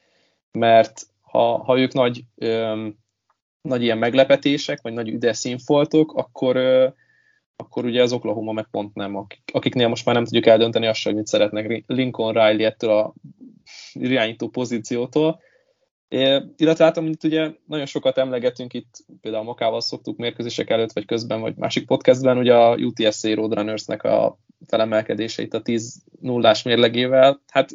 mert 0.51 1.07
ha, 1.21 1.63
ha 1.63 1.79
ők 1.79 1.93
nagy, 1.93 2.23
öm, 2.35 2.97
nagy 3.61 3.83
ilyen 3.83 3.97
meglepetések, 3.97 4.81
vagy 4.81 4.93
nagy 4.93 5.09
üde 5.09 5.33
színfoltok, 5.33 6.13
akkor, 6.13 6.55
ö, 6.55 6.87
akkor 7.55 7.85
ugye 7.85 8.01
az 8.01 8.13
Oklahoma 8.13 8.51
meg 8.51 8.67
pont 8.71 8.95
nem, 8.95 9.15
akik, 9.15 9.41
akiknél 9.53 9.87
most 9.87 10.05
már 10.05 10.15
nem 10.15 10.23
tudjuk 10.23 10.45
eldönteni 10.45 10.87
azt, 10.87 11.03
hogy 11.03 11.15
mit 11.15 11.27
szeretnek 11.27 11.83
Lincoln 11.87 12.33
Riley 12.33 12.65
ettől 12.65 12.91
a 12.91 13.13
irányító 13.93 14.49
pozíciótól, 14.49 15.41
É, 16.13 16.41
illetve 16.57 16.83
hát, 16.83 16.97
amit 16.97 17.23
ugye 17.23 17.51
nagyon 17.65 17.85
sokat 17.85 18.17
emlegetünk 18.17 18.73
itt, 18.73 19.05
például 19.21 19.43
Mokával 19.43 19.81
szoktuk 19.81 20.17
mérkőzések 20.17 20.69
előtt, 20.69 20.91
vagy 20.91 21.05
közben, 21.05 21.41
vagy 21.41 21.55
másik 21.55 21.85
podcastben, 21.85 22.37
ugye 22.37 22.55
a 22.55 22.75
UTSC 22.75 23.23
Roadrunnersnek 23.23 24.03
a 24.03 24.39
felemelkedése 24.67 25.41
itt 25.41 25.53
a 25.53 25.61
10 25.61 26.03
nullás 26.19 26.63
mérlegével. 26.63 27.41
Hát 27.47 27.69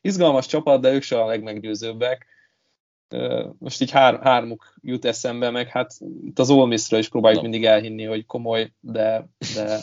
izgalmas 0.00 0.46
csapat, 0.46 0.80
de 0.80 0.92
ők 0.92 1.02
se 1.02 1.22
a 1.22 1.26
legmeggyőzőbbek. 1.26 2.26
Most 3.58 3.80
így 3.80 3.90
hár, 3.90 4.20
hármuk 4.22 4.74
jut 4.82 5.04
eszembe, 5.04 5.50
meg 5.50 5.68
hát 5.68 5.96
itt 6.24 6.38
az 6.38 6.50
Ole 6.50 6.66
Miss-ről 6.66 7.00
is 7.00 7.08
próbáljuk 7.08 7.42
no. 7.42 7.48
mindig 7.48 7.68
elhinni, 7.68 8.04
hogy 8.04 8.26
komoly, 8.26 8.72
de, 8.80 9.28
de 9.54 9.80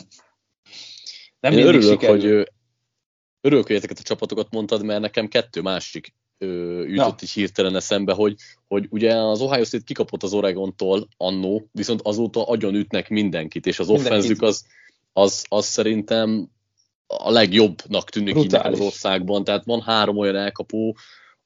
nem 1.40 1.52
Én 1.52 1.66
örülök, 1.66 1.90
sikerül. 1.90 2.16
hogy 2.16 2.52
örülök, 3.40 3.66
hogy 3.66 3.76
ezeket 3.76 3.98
a 3.98 4.02
csapatokat 4.02 4.50
mondtad, 4.50 4.84
mert 4.84 5.00
nekem 5.00 5.28
kettő 5.28 5.60
másik 5.60 6.14
jutott 6.86 7.22
is 7.22 7.34
hirtelen 7.34 7.76
eszembe, 7.76 8.12
hogy, 8.12 8.34
hogy 8.68 8.86
ugye 8.90 9.14
az 9.14 9.40
Ohio 9.40 9.64
State 9.64 9.84
kikapott 9.84 10.22
az 10.22 10.32
Oregontól 10.32 11.08
annó, 11.16 11.68
viszont 11.72 12.00
azóta 12.02 12.44
agyon 12.44 12.74
ütnek 12.74 13.08
mindenkit, 13.08 13.66
és 13.66 13.78
az 13.78 13.88
offenzük 13.88 14.42
az, 14.42 14.64
az, 15.12 15.44
az 15.48 15.64
szerintem 15.66 16.48
a 17.06 17.30
legjobbnak 17.30 18.10
tűnik 18.10 18.36
így 18.36 18.54
az 18.54 18.80
országban, 18.80 19.44
tehát 19.44 19.64
van 19.64 19.80
három 19.80 20.16
olyan 20.16 20.36
elkapó, 20.36 20.96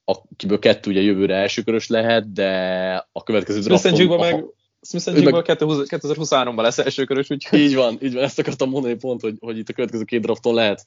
akiből 0.04 0.58
kettő 0.58 0.90
ugye 0.90 1.00
jövőre 1.00 1.34
elsőkörös 1.34 1.88
lehet, 1.88 2.32
de 2.32 2.50
a 3.12 3.22
következő 3.22 3.60
drafton... 3.60 4.18
meg 4.18 4.44
Smith 4.80 5.24
meg... 5.24 5.44
2023-ban 5.46 6.62
lesz 6.62 6.78
elsőkörös, 6.78 7.30
úgyhogy... 7.30 7.58
Így 7.58 7.74
van, 7.74 7.98
így 8.02 8.14
van, 8.14 8.22
ezt 8.22 8.38
akartam 8.38 8.70
mondani 8.70 8.94
pont, 8.94 9.20
hogy, 9.20 9.36
hogy 9.40 9.58
itt 9.58 9.68
a 9.68 9.72
következő 9.72 10.04
két 10.04 10.20
drafton 10.20 10.54
lehet 10.54 10.84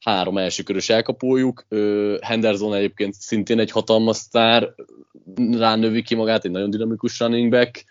három 0.00 0.38
elsőkörös 0.38 0.88
elkapójuk. 0.88 1.66
Henderson 2.20 2.74
egyébként 2.74 3.14
szintén 3.14 3.58
egy 3.58 3.70
hatalmas 3.70 4.16
sztár, 4.16 4.74
ránövi 5.52 6.02
ki 6.02 6.14
magát, 6.14 6.44
egy 6.44 6.50
nagyon 6.50 6.70
dinamikus 6.70 7.20
running 7.20 7.50
back, 7.50 7.84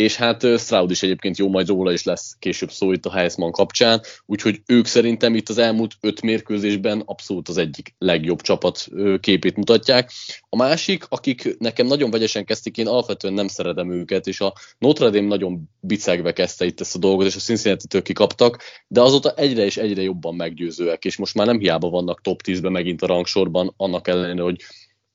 és 0.00 0.16
hát 0.16 0.58
Stroud 0.58 0.90
is 0.90 1.02
egyébként 1.02 1.38
jó, 1.38 1.48
majd 1.48 1.68
róla 1.68 1.92
is 1.92 2.04
lesz 2.04 2.36
később 2.38 2.70
szó 2.70 2.92
itt 2.92 3.06
a 3.06 3.12
Heisman 3.12 3.50
kapcsán, 3.50 4.00
úgyhogy 4.26 4.60
ők 4.66 4.86
szerintem 4.86 5.34
itt 5.34 5.48
az 5.48 5.58
elmúlt 5.58 5.94
öt 6.00 6.22
mérkőzésben 6.22 7.02
abszolút 7.04 7.48
az 7.48 7.56
egyik 7.56 7.94
legjobb 7.98 8.40
csapat 8.40 8.88
képét 9.20 9.56
mutatják. 9.56 10.10
A 10.48 10.56
másik, 10.56 11.04
akik 11.08 11.58
nekem 11.58 11.86
nagyon 11.86 12.10
vegyesen 12.10 12.44
kezdték, 12.44 12.76
én 12.76 12.86
alapvetően 12.86 13.34
nem 13.34 13.48
szeretem 13.48 13.92
őket, 13.92 14.26
és 14.26 14.40
a 14.40 14.52
Notre 14.78 15.10
Dame 15.10 15.26
nagyon 15.26 15.70
bicegve 15.80 16.32
kezdte 16.32 16.64
itt 16.64 16.80
ezt 16.80 16.96
a 16.96 16.98
dolgot, 16.98 17.26
és 17.26 17.36
a 17.36 17.40
Cincinnati-től 17.40 18.02
kikaptak, 18.02 18.62
de 18.88 19.00
azóta 19.00 19.34
egyre 19.34 19.64
és 19.64 19.76
egyre 19.76 20.02
jobban 20.02 20.34
meggyőzőek, 20.34 21.04
és 21.04 21.16
most 21.16 21.34
már 21.34 21.46
nem 21.46 21.58
hiába 21.58 21.88
vannak 21.88 22.20
top 22.20 22.40
10-ben 22.44 22.72
megint 22.72 23.02
a 23.02 23.06
rangsorban, 23.06 23.74
annak 23.76 24.08
ellenére, 24.08 24.42
hogy 24.42 24.60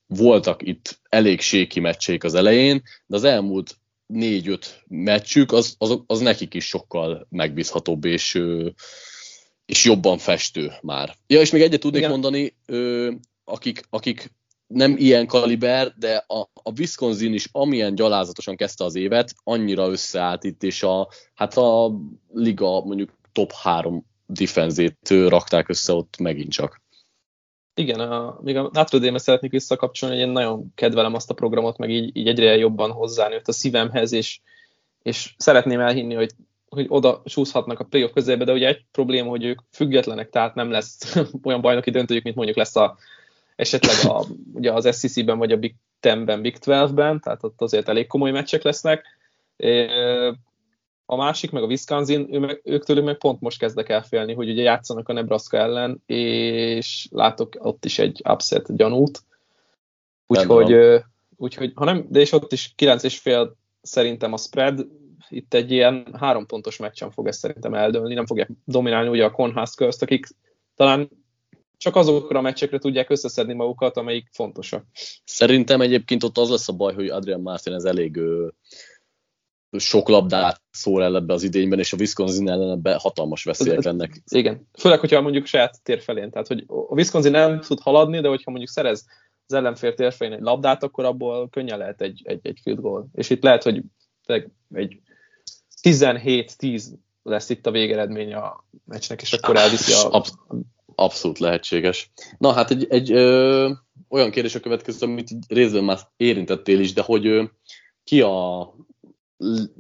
voltak 0.08 0.68
itt 0.68 1.00
elég 1.10 1.42
séki 1.42 1.80
meccsék 1.80 2.24
az 2.24 2.34
elején, 2.34 2.82
de 3.06 3.16
az 3.16 3.24
elmúlt 3.24 3.78
négy-öt 4.08 4.84
meccsük, 4.88 5.52
az, 5.52 5.76
az, 5.78 6.00
az 6.06 6.20
nekik 6.20 6.54
is 6.54 6.66
sokkal 6.66 7.28
megbízhatóbb 7.30 8.06
és, 8.06 8.42
és 9.66 9.86
jobban 9.86 10.18
festő 10.18 10.72
már. 10.82 11.16
Ja, 11.28 11.40
és 11.40 11.52
még 11.52 11.62
egyet 11.62 11.80
tudnék 11.80 12.02
Igen. 12.02 12.12
mondani, 12.12 12.56
akik, 13.44 13.82
akik 13.90 14.32
nem 14.68 14.96
ilyen 14.98 15.28
kaliber, 15.28 15.94
de 15.98 16.24
a, 16.28 16.40
a 16.54 16.72
Wisconsin 16.78 17.34
is 17.34 17.48
amilyen 17.52 17.96
gyalázatosan 17.96 18.56
kezdte 18.56 18.84
az 18.84 18.96
évet, 18.96 19.34
annyira 19.44 19.90
összeállt 19.90 20.44
itt, 20.44 20.64
és 20.64 20.84
a, 20.84 21.10
hát 21.34 21.58
a 21.58 21.92
liga 22.34 22.82
mondjuk 22.82 23.18
top 23.32 23.52
három 23.52 24.06
defenzét 24.26 25.10
rakták 25.10 25.70
össze 25.70 25.94
ott 25.94 26.18
megint 26.18 26.52
csak. 26.52 26.84
Igen, 27.76 28.00
a, 28.00 28.40
még 28.42 28.58
a 28.58 28.70
Notre 28.74 29.00
Dame-et 29.00 29.22
szeretnék 29.22 29.52
visszakapcsolni, 29.52 30.16
hogy 30.16 30.26
én 30.26 30.32
nagyon 30.32 30.72
kedvelem 30.76 31.14
azt 31.14 31.30
a 31.30 31.34
programot, 31.34 31.78
meg 31.78 31.90
így, 31.90 32.18
így 32.18 32.28
egyre 32.28 32.56
jobban 32.58 32.92
hozzánőtt 32.92 33.48
a 33.48 33.52
szívemhez, 33.52 34.12
és, 34.12 34.40
és 35.02 35.34
szeretném 35.38 35.80
elhinni, 35.80 36.14
hogy, 36.14 36.32
hogy 36.70 36.86
oda 36.90 37.22
csúszhatnak 37.26 37.80
a 37.80 37.84
playoff 37.84 38.12
közébe, 38.14 38.44
de 38.44 38.52
ugye 38.52 38.68
egy 38.68 38.86
probléma, 38.92 39.30
hogy 39.30 39.44
ők 39.44 39.60
függetlenek, 39.72 40.30
tehát 40.30 40.56
nem 40.56 40.72
lesz 40.72 41.16
olyan 41.44 41.62
bajnoki 41.62 41.92
döntőjük, 41.92 42.24
mint 42.24 42.36
mondjuk 42.36 42.58
lesz 42.58 42.76
a, 42.76 42.98
esetleg 43.56 44.12
a, 44.12 44.26
ugye 44.54 44.72
az 44.72 45.00
SEC-ben, 45.00 45.38
vagy 45.38 45.52
a 45.52 45.58
Big 45.58 45.76
Ten-ben, 46.00 46.42
Big 46.42 46.58
12-ben, 46.62 47.20
tehát 47.20 47.44
ott 47.44 47.62
azért 47.62 47.90
elég 47.90 48.08
komoly 48.08 48.32
meccsek 48.32 48.64
lesznek. 48.64 49.06
A 51.06 51.16
másik, 51.16 51.52
meg 51.52 51.64
a 51.64 51.66
Wisconsin, 51.66 52.34
ő 52.34 52.40
meg, 52.40 52.62
ők 52.64 52.84
tőlük 52.84 53.04
meg 53.04 53.18
pont 53.18 53.42
most 53.42 53.60
kezdek 53.60 53.90
el 53.90 54.04
félni, 54.04 54.34
hogy 54.34 54.50
ugye 54.50 54.62
játszanak 54.62 55.10
a 55.10 55.14
Nebraska 55.14 55.58
ellen, 55.58 56.02
és 56.06 57.08
látok 57.12 57.56
ott 57.60 57.86
is 57.86 58.00
egy 58.00 58.22
upset 58.30 58.76
gyanút. 58.76 59.24
Úgyhogy, 60.28 61.02
úgyhogy 61.38 61.72
ha 61.76 61.86
nem, 61.86 62.06
de 62.10 62.20
és 62.20 62.32
ott 62.32 62.52
is 62.52 62.74
9 62.76 63.04
és 63.04 63.20
fél 63.20 63.56
szerintem 63.82 64.34
a 64.34 64.38
spread, 64.38 64.88
itt 65.30 65.54
egy 65.54 65.72
ilyen 65.72 66.16
három 66.20 66.46
pontos 66.46 66.78
meccsen 66.78 67.12
fog 67.12 67.28
ez 67.28 67.38
szerintem 67.38 67.74
eldőlni, 67.74 68.14
nem 68.14 68.26
fogják 68.26 68.50
dominálni 68.66 69.10
ugye 69.10 69.26
a 69.26 69.32
Conhuskers, 69.32 70.02
akik 70.02 70.28
talán 70.76 71.10
csak 71.78 71.96
azokra 71.96 72.40
a 72.40 72.42
meccsekre 72.42 72.78
tudják 72.78 73.10
összeszedni 73.10 73.54
magukat, 73.54 73.98
amelyik 73.98 74.28
fontosak. 74.32 74.86
Szerintem 75.24 75.82
egyébként 75.82 76.24
ott 76.24 76.38
az 76.38 76.50
lesz 76.50 76.70
a 76.70 76.74
baj, 76.74 76.94
hogy 76.94 77.10
Adrian 77.10 77.42
Martin 77.42 77.74
ez 77.74 77.84
elég 77.84 78.20
sok 79.78 80.10
labdát 80.10 80.62
szól 80.72 81.04
el 81.04 81.16
ebbe 81.16 81.34
az 81.34 81.44
idényben, 81.44 81.80
és 81.80 81.94
a 81.94 81.98
Wisconsin 82.00 82.50
ellen 82.50 82.70
ebbe 82.70 82.96
hatalmas 82.96 83.44
veszélyek 83.44 83.84
lennek. 83.84 84.22
Igen, 84.32 84.68
főleg, 84.80 85.00
hogyha 85.00 85.22
mondjuk 85.22 85.46
saját 85.46 85.84
tér 85.84 86.02
felén, 86.02 86.32
tehát 86.32 86.48
hogy 86.48 86.64
a 86.68 86.94
Wisconsin 86.94 87.32
nem 87.32 87.60
tud 87.60 87.80
haladni, 87.80 88.20
de 88.22 88.28
hogyha 88.28 88.52
mondjuk 88.52 88.72
szerez 88.72 89.06
az 89.48 89.54
ellenfél 89.54 89.94
térfelén 89.94 90.34
egy 90.34 90.42
labdát, 90.42 90.84
akkor 90.84 91.06
abból 91.06 91.50
könnyen 91.50 91.78
lehet 91.78 92.02
egy, 92.02 92.22
egy, 92.24 92.40
egy 92.42 92.60
field 92.64 92.80
goal. 92.80 93.08
És 93.14 93.30
itt 93.30 93.44
lehet, 93.44 93.64
hogy 93.64 93.82
egy 94.70 95.00
17-10 95.84 96.84
lesz 97.24 97.50
itt 97.50 97.66
a 97.66 97.72
végeredmény 97.72 98.34
a 98.34 98.66
meccsnek, 98.86 99.22
és 99.22 99.34
akkor 99.34 99.56
elviszi 99.56 99.94
a... 99.94 100.12
Absz- 100.12 100.40
abszolút 100.96 101.40
lehetséges. 101.40 102.12
Na 102.38 102.52
hát 102.52 102.72
egy, 102.72 102.86
egy 102.90 103.12
ö, 103.12 103.72
olyan 104.10 104.32
kérdés 104.32 104.56
a 104.56 104.60
következő, 104.60 105.06
amit 105.06 105.30
részben 105.48 105.84
már 105.84 106.00
érintettél 106.18 106.80
is, 106.80 106.94
de 106.94 107.02
hogy 107.02 107.28
ö, 107.28 107.44
ki 108.04 108.22
a 108.22 108.74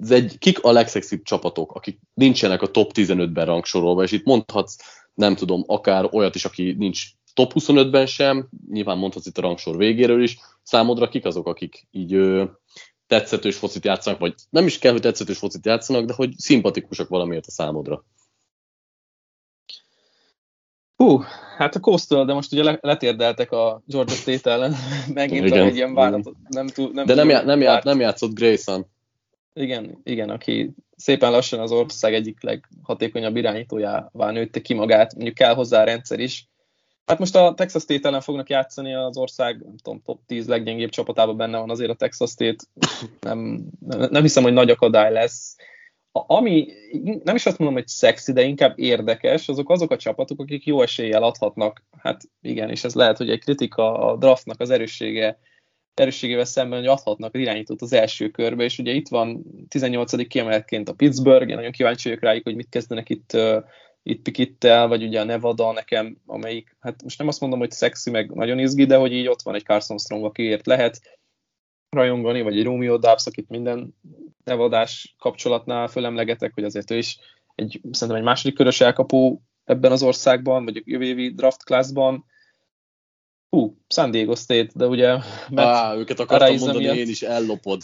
az 0.02 0.12
egy, 0.12 0.38
kik 0.38 0.63
a 0.63 0.72
legszexibb 0.72 1.22
csapatok, 1.24 1.72
akik 1.72 2.00
nincsenek 2.13 2.62
a 2.62 2.72
top 2.72 2.91
15-ben 2.94 3.46
rangsorolva, 3.46 4.04
és 4.04 4.12
itt 4.12 4.26
mondhatsz, 4.26 4.78
nem 5.13 5.36
tudom, 5.36 5.63
akár 5.68 6.10
olyat 6.12 6.36
is, 6.36 6.46
aki 6.46 6.76
nincs 6.78 7.06
top 7.34 7.52
25-ben 7.56 8.06
sem, 8.06 8.50
nyilván 8.70 8.98
mondhatsz 8.98 9.26
itt 9.26 9.38
a 9.38 9.41
rangsor 9.41 9.78
végéről 9.78 10.24
is, 10.24 10.38
számodra 10.63 11.08
kik 11.08 11.26
azok, 11.26 11.48
akik 11.48 11.88
így 11.91 12.13
ö, 12.13 12.44
tetszetős 13.08 13.56
focit 13.56 13.86
játszanak, 13.86 14.20
vagy 14.20 14.34
nem 14.50 14.65
is 14.65 14.80
kell, 14.80 14.91
hogy 14.91 15.02
tetszetős 15.02 15.38
focit 15.38 15.65
játszanak, 15.65 16.06
de 16.06 16.13
hogy 16.13 16.34
szimpatikusak 16.38 17.10
valamiért 17.10 17.46
a 17.46 17.52
számodra. 17.52 18.06
Hú, 20.96 21.22
hát 21.58 21.76
a 21.76 21.80
Coastal, 21.80 22.26
de 22.26 22.34
most 22.34 22.52
ugye 22.52 22.78
letérdeltek 22.82 23.52
a 23.52 23.82
Georgia 23.86 24.15
State 24.15 24.52
ellen, 24.52 24.76
megint 25.13 25.46
Igen. 25.46 25.68
egy 25.68 25.76
ilyen 25.76 25.94
váratot. 25.94 26.36
Nem 26.48 26.68
túl, 26.68 26.91
nem 26.94 27.06
de 27.06 27.13
nem, 27.13 27.30
já, 27.30 27.44
nem, 27.44 27.62
já, 27.62 27.82
nem 27.84 28.00
játszott 28.00 28.34
Grayson. 28.34 28.94
Igen, 29.60 30.00
igen, 30.04 30.30
aki 30.30 30.74
szépen 30.96 31.32
lassan 31.32 31.60
az 31.60 31.72
ország 31.72 32.13
egyik 32.13 32.41
leghatékonyabb 32.41 33.36
irányítójává 33.36 34.32
nőtte 34.32 34.62
ki 34.62 34.74
magát, 34.74 35.13
mondjuk 35.13 35.36
kell 35.36 35.54
hozzá 35.54 35.82
a 35.82 35.86
rendszer 35.86 36.20
is. 36.20 36.50
Hát 37.06 37.20
most 37.20 37.36
a 37.36 37.54
Texas 37.54 37.82
State 37.82 38.08
ellen 38.08 38.22
fognak 38.22 38.50
játszani 38.50 38.94
az 38.94 39.18
ország, 39.18 39.62
nem 39.63 39.78
tudom, 39.78 40.02
top 40.02 40.20
10 40.26 40.48
leggyengébb 40.48 40.89
csapatában 40.89 41.38
benne 41.38 41.58
van 41.58 41.70
azért 41.70 41.89
a 41.89 41.96
Texas 41.96 42.30
State. 42.30 42.63
Nem, 43.20 43.70
nem, 43.80 44.08
nem 44.10 44.22
hiszem, 44.22 44.44
hogy 44.44 44.54
nagy 44.54 44.70
akadály 44.70 45.12
lesz. 45.12 45.56
A, 46.12 46.24
ami 46.34 46.68
nem 47.24 47.36
is 47.36 47.46
azt 47.46 47.58
mondom, 47.58 47.78
hogy 47.78 47.88
szexi, 47.88 48.34
de 48.34 48.41
inkább 48.41 48.80
érdekes, 48.80 49.50
azok 49.50 49.70
azok 49.70 49.91
a 49.91 49.98
csapatok, 49.98 50.39
akik 50.39 50.65
jó 50.65 50.82
eséllyel 50.82 51.24
adhatnak. 51.24 51.84
Hát 51.98 52.22
igen, 52.41 52.70
és 52.70 52.84
ez 52.84 52.96
lehet, 52.96 53.18
hogy 53.18 53.30
egy 53.30 53.39
kritika 53.39 53.98
a 53.98 54.18
draftnak 54.18 54.60
az 54.60 54.70
erőssége 54.70 55.39
erősségével 56.00 56.46
szemben, 56.46 56.80
hogy 56.80 56.88
adhatnak 56.88 57.34
az 57.34 57.40
irányítót 57.40 57.82
az 57.82 57.94
első 57.94 58.30
körbe, 58.30 58.64
és 58.64 58.80
ugye 58.80 58.92
itt 58.92 59.08
van 59.08 59.44
18. 59.68 60.28
kiemeletként 60.28 60.90
a 60.90 60.94
Pittsburgh, 60.94 61.50
én 61.50 61.56
nagyon 61.56 61.72
kíváncsi 61.72 62.08
vagyok 62.08 62.24
rájuk, 62.24 62.44
hogy 62.44 62.56
mit 62.56 62.70
kezdenek 62.70 63.10
itt, 63.10 63.38
itt 64.04 64.22
Pikittel, 64.22 64.88
vagy 64.88 65.04
ugye 65.04 65.20
a 65.20 65.24
Nevada 65.24 65.72
nekem, 65.72 66.18
amelyik, 66.26 66.76
hát 66.80 67.04
most 67.04 67.18
nem 67.18 67.28
azt 67.28 67.40
mondom, 67.40 67.60
hogy 67.60 67.72
szexi, 67.72 68.10
meg 68.10 68.34
nagyon 68.34 68.60
izgi, 68.60 68.86
de 68.86 68.96
hogy 68.96 69.14
így 69.14 69.28
ott 69.28 69.42
van 69.42 69.56
egy 69.56 69.64
Carson 69.64 69.98
Strong, 69.98 70.26
akiért 70.26 70.66
lehet 70.66 71.20
rajongani, 71.90 72.42
vagy 72.42 72.58
egy 72.58 72.64
Romeo 72.64 72.98
Dubs, 72.98 73.26
akit 73.26 73.50
minden 73.50 73.96
nevadás 74.44 75.16
kapcsolatnál 75.20 75.88
fölemlegetek, 75.88 76.54
hogy 76.54 76.64
azért 76.64 76.92
ő 76.92 76.98
is 76.98 77.20
egy, 77.56 77.82
szerintem 77.92 78.18
egy 78.18 78.28
második 78.28 78.56
körös 78.56 78.82
elkapó 78.82 79.42
ebben 79.64 79.92
az 79.92 80.04
országban, 80.04 80.64
vagy 80.66 80.78
a 80.78 80.82
jövő 80.84 81.06
évi 81.06 81.34
draft 81.34 81.64
classban, 81.64 82.26
Hú, 83.56 83.78
San 83.88 84.12
Diego 84.12 84.36
State, 84.36 84.70
de 84.74 84.88
ugye... 84.88 85.18
Á, 85.56 85.96
őket 85.96 86.20
akartam 86.20 86.56
mondani, 86.56 86.78
miatt... 86.78 86.96
én 86.96 87.08
is 87.08 87.22
ellopod. 87.22 87.82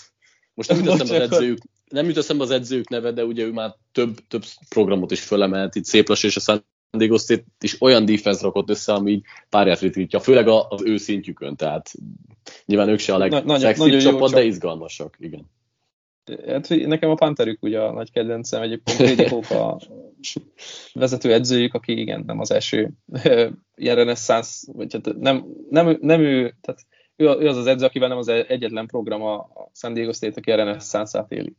Most 0.54 0.70
nem 0.70 0.84
jut 0.84 0.94
eszembe 0.94 1.16
az 1.16 1.32
edzőjük, 1.32 1.58
nem 1.90 2.06
jut 2.06 2.18
eszembe 2.18 2.44
az 2.44 2.52
edzőjük 2.52 2.90
neve, 2.90 3.12
de 3.12 3.26
ugye 3.26 3.44
ő 3.44 3.52
már 3.52 3.76
több, 3.92 4.28
több 4.28 4.44
programot 4.70 5.12
is 5.12 5.22
fölemelt, 5.22 5.76
itt 5.76 5.86
szép 5.86 6.10
és 6.10 6.36
a 6.36 6.40
San 6.40 6.66
Diego 6.98 7.18
State 7.18 7.44
is 7.60 7.82
olyan 7.82 8.06
defense 8.06 8.42
rakott 8.42 8.70
össze, 8.70 8.94
ami 8.94 9.12
így 9.12 9.24
párját 9.50 9.80
ritkítja, 9.80 10.20
főleg 10.20 10.48
az 10.48 10.84
ő 10.84 10.98
szintjükön, 10.98 11.56
tehát 11.56 11.92
nyilván 12.66 12.90
ők 12.90 13.00
se 13.00 13.14
a 13.14 13.18
legszexibb 13.18 14.00
csapat, 14.00 14.32
de 14.32 14.44
izgalmasak, 14.44 15.16
igen. 15.20 15.50
Hát, 16.48 16.70
nekem 16.70 17.10
a 17.10 17.16
Panterük 17.16 17.64
ugye 17.64 17.80
a 17.80 17.92
nagy 17.92 18.12
kedvencem, 18.12 18.62
egyébként 18.62 18.98
Brady 18.98 19.30
Hope 19.30 19.60
a 19.60 19.80
vezető 20.94 21.34
edzőjük, 21.34 21.74
aki 21.74 22.00
igen, 22.00 22.24
nem 22.26 22.40
az 22.40 22.52
első 22.52 22.92
ilyen 23.76 23.96
reneszánsz, 23.96 24.68
vagy 24.72 24.94
hát 24.94 25.18
nem, 25.18 25.46
nem, 25.70 25.98
nem 26.02 26.22
ő, 26.22 26.56
tehát 26.62 26.86
ő, 27.16 27.26
ő 27.26 27.48
az 27.48 27.58
az 27.58 27.66
edző, 27.66 27.86
akivel 27.86 28.08
nem 28.08 28.18
az 28.18 28.28
egyetlen 28.28 28.86
program 28.86 29.22
a 29.22 29.48
San 29.74 29.94
Diego 29.94 30.14
State, 30.14 30.38
aki 30.38 30.52
a 30.52 30.56
reneszánszát 30.56 31.32
éli. 31.32 31.56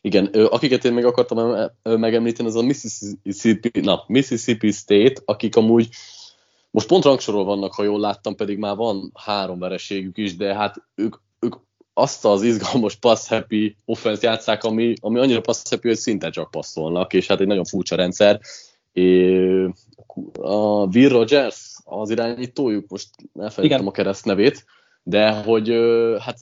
Igen, 0.00 0.26
akiket 0.26 0.84
én 0.84 0.92
még 0.92 1.04
akartam 1.04 1.70
megemlíteni, 1.82 2.48
az 2.48 2.56
a 2.56 2.62
Mississippi, 2.62 3.80
na, 3.80 4.04
Mississippi 4.06 4.70
State, 4.70 5.22
akik 5.24 5.56
amúgy 5.56 5.88
most 6.70 6.86
pont 6.86 7.04
rangsorol 7.04 7.44
vannak, 7.44 7.74
ha 7.74 7.82
jól 7.82 8.00
láttam, 8.00 8.34
pedig 8.34 8.58
már 8.58 8.76
van 8.76 9.12
három 9.14 9.58
vereségük 9.58 10.18
is, 10.18 10.36
de 10.36 10.54
hát 10.54 10.76
ők 10.94 11.16
azt 11.94 12.24
az 12.24 12.42
izgalmas 12.42 12.96
pass-happy 12.96 13.76
offense 13.84 14.26
játszák, 14.26 14.64
ami, 14.64 14.94
ami 15.00 15.18
annyira 15.18 15.40
pass-happy, 15.40 15.88
hogy 15.88 15.96
szinte 15.96 16.30
csak 16.30 16.50
passzolnak, 16.50 17.12
és 17.12 17.26
hát 17.26 17.40
egy 17.40 17.46
nagyon 17.46 17.64
furcsa 17.64 17.96
rendszer. 17.96 18.40
É, 18.92 19.64
a 20.40 20.86
Will 20.86 21.08
Rogers, 21.08 21.76
az 21.84 22.10
irányítójuk, 22.10 22.88
most 22.88 23.08
elfelejtettem 23.38 23.86
a 23.86 23.90
kereszt 23.90 24.24
nevét, 24.24 24.64
de 25.02 25.30
hogy 25.30 25.72
hát 26.20 26.38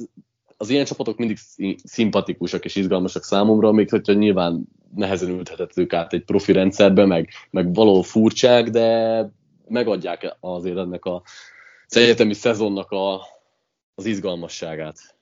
az 0.57 0.71
ilyen 0.71 0.85
csapatok 0.85 1.17
mindig 1.17 1.39
szimpatikusak 1.85 2.65
és 2.65 2.77
izgalmasak 2.77 3.23
számomra, 3.23 3.73
még 3.73 3.91
hogyha 3.91 4.13
nyilván 4.13 4.63
nehezen 4.95 5.29
ültethetők 5.29 5.93
át 5.93 6.13
egy 6.13 6.25
profi 6.25 6.53
rendszerbe, 6.53 7.05
meg, 7.05 7.29
meg 7.51 7.75
való 7.75 8.03
furcsák, 8.03 8.69
de 8.69 9.29
megadják 9.69 10.37
azért 10.41 10.77
ennek 10.77 11.05
a, 11.05 11.23
az 11.87 11.97
egyetemi 11.97 12.35
szezonnak 12.35 12.91
a, 12.91 13.21
az 13.95 14.07
izgalmasságát. 14.07 15.19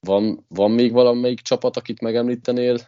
Van, 0.00 0.44
van 0.48 0.70
még 0.70 0.92
valamelyik 0.92 1.40
csapat, 1.40 1.76
akit 1.76 2.00
megemlítenél? 2.00 2.78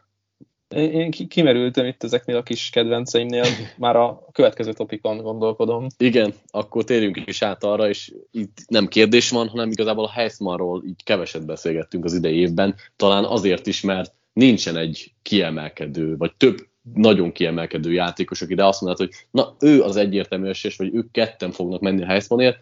Én 0.74 1.10
kimerültem 1.10 1.86
itt 1.86 2.02
ezeknél 2.02 2.36
a 2.36 2.42
kis 2.42 2.70
kedvenceimnél, 2.70 3.44
már 3.76 3.96
a 3.96 4.26
következő 4.32 4.72
topikon 4.72 5.16
gondolkodom. 5.16 5.86
Igen, 5.96 6.34
akkor 6.46 6.84
térjünk 6.84 7.22
is 7.24 7.42
át 7.42 7.64
arra, 7.64 7.88
és 7.88 8.12
itt 8.30 8.58
nem 8.68 8.86
kérdés 8.86 9.30
van, 9.30 9.48
hanem 9.48 9.70
igazából 9.70 10.04
a 10.04 10.10
Heismanról 10.10 10.84
így 10.86 11.04
keveset 11.04 11.46
beszélgettünk 11.46 12.04
az 12.04 12.14
idei 12.14 12.36
évben, 12.36 12.74
talán 12.96 13.24
azért 13.24 13.66
is, 13.66 13.80
mert 13.80 14.14
nincsen 14.32 14.76
egy 14.76 15.12
kiemelkedő, 15.22 16.16
vagy 16.16 16.34
több 16.36 16.66
nagyon 16.94 17.32
kiemelkedő 17.32 17.92
játékos, 17.92 18.42
aki 18.42 18.54
de 18.54 18.64
azt 18.64 18.80
mondhat, 18.80 19.06
hogy 19.06 19.26
na 19.30 19.56
ő 19.60 19.82
az 19.82 19.96
egyértelmű 19.96 20.48
esélyes, 20.48 20.76
vagy 20.76 20.94
ők 20.94 21.10
ketten 21.10 21.50
fognak 21.50 21.80
menni 21.80 22.02
a 22.02 22.06
Heismanért. 22.06 22.58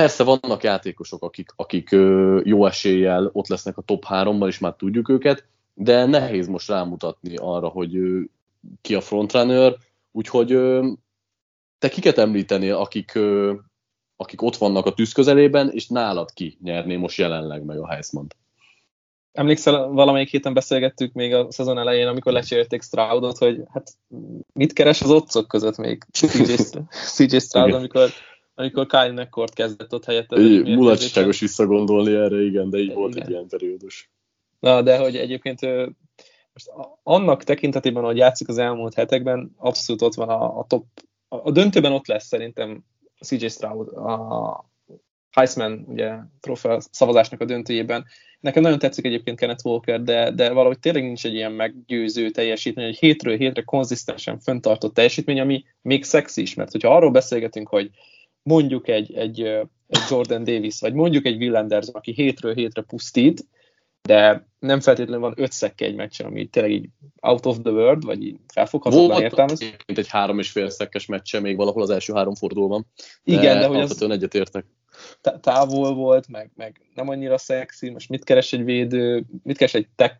Persze 0.00 0.24
vannak 0.24 0.62
játékosok, 0.62 1.22
akik, 1.22 1.50
akik 1.56 1.90
jó 2.42 2.66
eséllyel 2.66 3.30
ott 3.32 3.48
lesznek 3.48 3.76
a 3.76 3.82
top 3.82 4.04
3-ban, 4.08 4.46
és 4.46 4.58
már 4.58 4.74
tudjuk 4.74 5.08
őket, 5.08 5.44
de 5.74 6.06
nehéz 6.06 6.48
most 6.48 6.68
rámutatni 6.68 7.36
arra, 7.36 7.68
hogy 7.68 7.98
ki 8.80 8.94
a 8.94 9.00
frontrunner, 9.00 9.76
úgyhogy 10.12 10.48
te 11.78 11.88
kiket 11.88 12.18
említenél, 12.18 12.74
akik, 12.74 13.18
akik 14.16 14.42
ott 14.42 14.56
vannak 14.56 14.86
a 14.86 14.92
tűz 14.92 15.12
közelében, 15.12 15.70
és 15.70 15.88
nálad 15.88 16.32
ki 16.32 16.58
nyerné 16.62 16.96
most 16.96 17.18
jelenleg 17.18 17.64
meg 17.64 17.78
a 17.78 17.88
Heisman-t? 17.88 18.36
Emlékszel, 19.32 19.88
valamelyik 19.88 20.28
héten 20.28 20.54
beszélgettük 20.54 21.12
még 21.12 21.34
a 21.34 21.52
szezon 21.52 21.78
elején, 21.78 22.06
amikor 22.06 22.32
lecsérték 22.32 22.82
Stroudot, 22.82 23.38
hogy 23.38 23.62
hát 23.72 23.90
mit 24.52 24.72
keres 24.72 25.02
az 25.02 25.10
otcok 25.10 25.48
között 25.48 25.76
még 25.76 26.04
CJ, 26.12 26.54
CJ 27.14 27.38
Stroud, 27.38 27.74
amikor, 27.74 28.08
amikor 28.60 28.86
Kyle 28.86 29.12
McCord 29.12 29.54
kezdett 29.54 29.94
ott 29.94 30.04
helyette. 30.04 30.36
Mulatságos 30.64 31.40
visszagondolni 31.40 32.14
erre, 32.14 32.42
igen, 32.42 32.70
de 32.70 32.78
így 32.78 32.84
igen. 32.84 32.96
volt 32.96 33.16
egy 33.16 33.30
ilyen 33.30 33.48
periódus. 33.48 34.10
Na, 34.58 34.82
de 34.82 34.98
hogy 34.98 35.16
egyébként 35.16 35.60
most 36.52 36.70
annak 37.02 37.44
tekintetében, 37.44 38.02
hogy 38.02 38.16
játszik 38.16 38.48
az 38.48 38.58
elmúlt 38.58 38.94
hetekben, 38.94 39.54
abszolút 39.56 40.02
ott 40.02 40.14
van 40.14 40.28
a, 40.28 40.58
a 40.58 40.64
top, 40.68 40.84
a, 41.28 41.36
a 41.36 41.50
döntőben 41.50 41.92
ott 41.92 42.06
lesz 42.06 42.26
szerintem 42.26 42.84
CJ 43.20 43.46
Stroud, 43.46 43.88
a 43.88 44.70
Heisman 45.30 45.84
ugye 45.88 46.14
trófea 46.40 46.80
szavazásnak 46.90 47.40
a 47.40 47.44
döntőjében. 47.44 48.04
Nekem 48.40 48.62
nagyon 48.62 48.78
tetszik 48.78 49.04
egyébként 49.04 49.38
Kenneth 49.38 49.66
Walker, 49.66 50.02
de, 50.02 50.30
de 50.30 50.52
valahogy 50.52 50.78
tényleg 50.78 51.02
nincs 51.02 51.24
egy 51.24 51.34
ilyen 51.34 51.52
meggyőző 51.52 52.30
teljesítmény, 52.30 52.86
egy 52.86 52.98
hétről 52.98 53.36
hétre 53.36 53.62
konzisztensen 53.62 54.38
föntartott 54.38 54.94
teljesítmény, 54.94 55.40
ami 55.40 55.64
még 55.82 56.04
szexi 56.04 56.42
is, 56.42 56.54
mert 56.54 56.72
hogyha 56.72 56.94
arról 56.94 57.10
beszélgetünk, 57.10 57.68
hogy 57.68 57.90
mondjuk 58.42 58.88
egy, 58.88 59.14
egy, 59.14 59.40
egy 59.86 60.00
Jordan 60.10 60.44
Davis, 60.44 60.80
vagy 60.80 60.94
mondjuk 60.94 61.26
egy 61.26 61.36
Will 61.36 61.56
Anderson, 61.56 61.94
aki 61.94 62.12
hétről 62.12 62.54
hétre 62.54 62.82
pusztít, 62.82 63.46
de 64.02 64.48
nem 64.58 64.80
feltétlenül 64.80 65.20
van 65.20 65.34
öt 65.36 65.52
szekke 65.52 65.84
egy 65.84 65.94
meccsen, 65.94 66.26
ami 66.26 66.46
tényleg 66.46 66.72
így 66.72 66.88
out 67.20 67.46
of 67.46 67.58
the 67.62 67.72
world, 67.72 68.04
vagy 68.04 68.24
így 68.24 68.36
felfoghatatlan 68.52 69.22
értelmez. 69.22 69.60
Mint 69.60 69.98
egy 69.98 70.08
három 70.08 70.38
és 70.38 70.50
fél 70.50 70.70
szekkes 70.70 71.06
meccse 71.06 71.40
még 71.40 71.56
valahol 71.56 71.82
az 71.82 71.90
első 71.90 72.12
három 72.12 72.34
fordulóban. 72.34 72.86
Igen, 73.24 73.54
de, 73.54 73.60
de 73.60 73.66
hogy 73.66 73.78
az 73.80 74.02
egyetértek. 74.02 74.64
Távol 75.40 75.94
volt, 75.94 76.28
meg, 76.28 76.50
meg 76.56 76.80
nem 76.94 77.08
annyira 77.08 77.38
szexi, 77.38 77.90
most 77.90 78.08
mit 78.08 78.24
keres 78.24 78.52
egy 78.52 78.64
védő, 78.64 79.24
mit 79.42 79.56
keres 79.56 79.74
egy, 79.74 79.88
tech, 79.96 80.14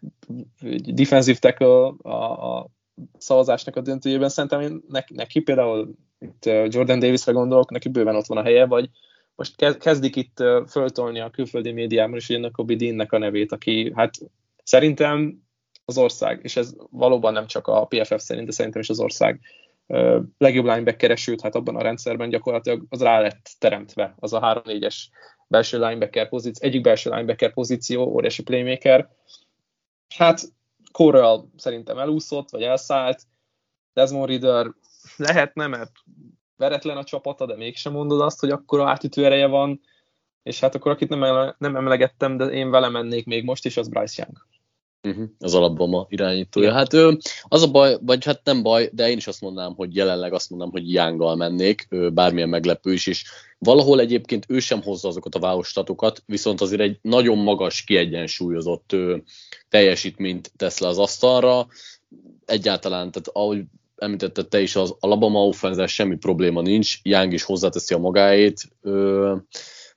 egy 0.60 0.94
defensive 0.94 1.38
tackle 1.38 1.92
a, 2.02 2.58
a 2.58 2.70
szavazásnak 3.18 3.76
a 3.76 3.80
döntőjében, 3.80 4.28
szerintem 4.28 4.60
én 4.60 4.82
neki, 4.88 5.14
neki 5.14 5.40
például 5.40 5.94
itt 6.20 6.44
Jordan 6.44 6.98
Davisre 6.98 7.32
gondolok, 7.32 7.70
neki 7.70 7.88
bőven 7.88 8.16
ott 8.16 8.26
van 8.26 8.38
a 8.38 8.42
helye, 8.42 8.66
vagy 8.66 8.88
most 9.34 9.78
kezdik 9.78 10.16
itt 10.16 10.42
föltolni 10.68 11.20
a 11.20 11.30
külföldi 11.30 11.72
médiában 11.72 12.16
is 12.16 12.30
a 12.52 12.62
Bidinnek 12.62 13.12
a 13.12 13.18
nevét, 13.18 13.52
aki 13.52 13.92
hát 13.94 14.14
szerintem 14.62 15.42
az 15.84 15.98
ország, 15.98 16.40
és 16.42 16.56
ez 16.56 16.74
valóban 16.90 17.32
nem 17.32 17.46
csak 17.46 17.66
a 17.66 17.84
PFF 17.84 18.22
szerint, 18.22 18.46
de 18.46 18.52
szerintem 18.52 18.80
is 18.80 18.88
az 18.88 19.00
ország 19.00 19.40
legjobb 20.38 20.64
linebacker 20.64 21.18
sőt, 21.18 21.40
hát 21.40 21.54
abban 21.54 21.76
a 21.76 21.82
rendszerben 21.82 22.28
gyakorlatilag 22.28 22.84
az 22.88 23.02
rá 23.02 23.20
lett 23.20 23.50
teremtve, 23.58 24.14
az 24.18 24.32
a 24.32 24.62
3-4-es 24.64 24.96
belső 25.48 25.78
linebacker 25.78 26.28
pozíció, 26.28 26.68
egyik 26.68 26.80
belső 26.80 27.10
linebacker 27.10 27.52
pozíció, 27.52 28.02
óriási 28.02 28.42
playmaker. 28.42 29.08
Hát 30.16 30.40
Corral 30.92 31.50
szerintem 31.56 31.98
elúszott, 31.98 32.50
vagy 32.50 32.62
elszállt, 32.62 33.22
Desmond 33.92 34.28
Reader 34.28 34.66
lehetne, 35.20 35.66
mert 35.66 35.92
veretlen 36.56 36.96
a 36.96 37.04
csapata, 37.04 37.46
de 37.46 37.56
mégsem 37.56 37.92
mondod 37.92 38.20
azt, 38.20 38.40
hogy 38.40 38.50
akkor 38.50 38.80
átütő 38.80 39.24
ereje 39.24 39.46
van, 39.46 39.80
és 40.42 40.60
hát 40.60 40.74
akkor 40.74 40.90
akit 40.90 41.08
nem, 41.08 41.54
nem 41.58 41.76
emlegettem, 41.76 42.36
de 42.36 42.44
én 42.44 42.70
vele 42.70 42.88
mennék 42.88 43.26
még 43.26 43.44
most 43.44 43.64
is, 43.64 43.76
az 43.76 43.88
Bryce 43.88 44.22
Young. 44.22 44.48
Uh-huh, 45.02 45.28
az 45.38 45.54
alapboma 45.54 46.06
irányítója. 46.08 46.72
Hát 46.72 46.92
ő, 46.92 47.18
az 47.42 47.62
a 47.62 47.70
baj, 47.70 47.96
vagy 48.00 48.24
hát 48.24 48.40
nem 48.44 48.62
baj, 48.62 48.90
de 48.92 49.10
én 49.10 49.16
is 49.16 49.26
azt 49.26 49.40
mondanám, 49.40 49.74
hogy 49.74 49.96
jelenleg 49.96 50.32
azt 50.32 50.50
mondanám, 50.50 50.72
hogy 50.72 50.92
Younggal 50.92 51.36
mennék, 51.36 51.88
bármilyen 52.12 52.48
meglepő 52.48 52.92
is, 52.92 53.06
és 53.06 53.24
valahol 53.58 54.00
egyébként 54.00 54.46
ő 54.48 54.58
sem 54.58 54.82
hozza 54.82 55.08
azokat 55.08 55.34
a 55.34 55.38
váostatokat, 55.38 56.22
viszont 56.26 56.60
azért 56.60 56.80
egy 56.80 56.98
nagyon 57.02 57.38
magas, 57.38 57.84
kiegyensúlyozott 57.84 58.96
teljesítményt 59.68 60.52
tesz 60.56 60.78
le 60.78 60.88
az 60.88 60.98
asztalra, 60.98 61.66
egyáltalán, 62.44 63.10
tehát 63.10 63.28
ahogy 63.32 63.64
említetted 64.00 64.48
te 64.48 64.60
is, 64.60 64.76
az 64.76 64.94
Alabama 65.00 65.46
offense 65.46 65.86
semmi 65.86 66.16
probléma 66.16 66.60
nincs, 66.60 66.98
Young 67.02 67.32
is 67.32 67.42
hozzáteszi 67.42 67.94
a 67.94 67.98
magáét, 67.98 68.68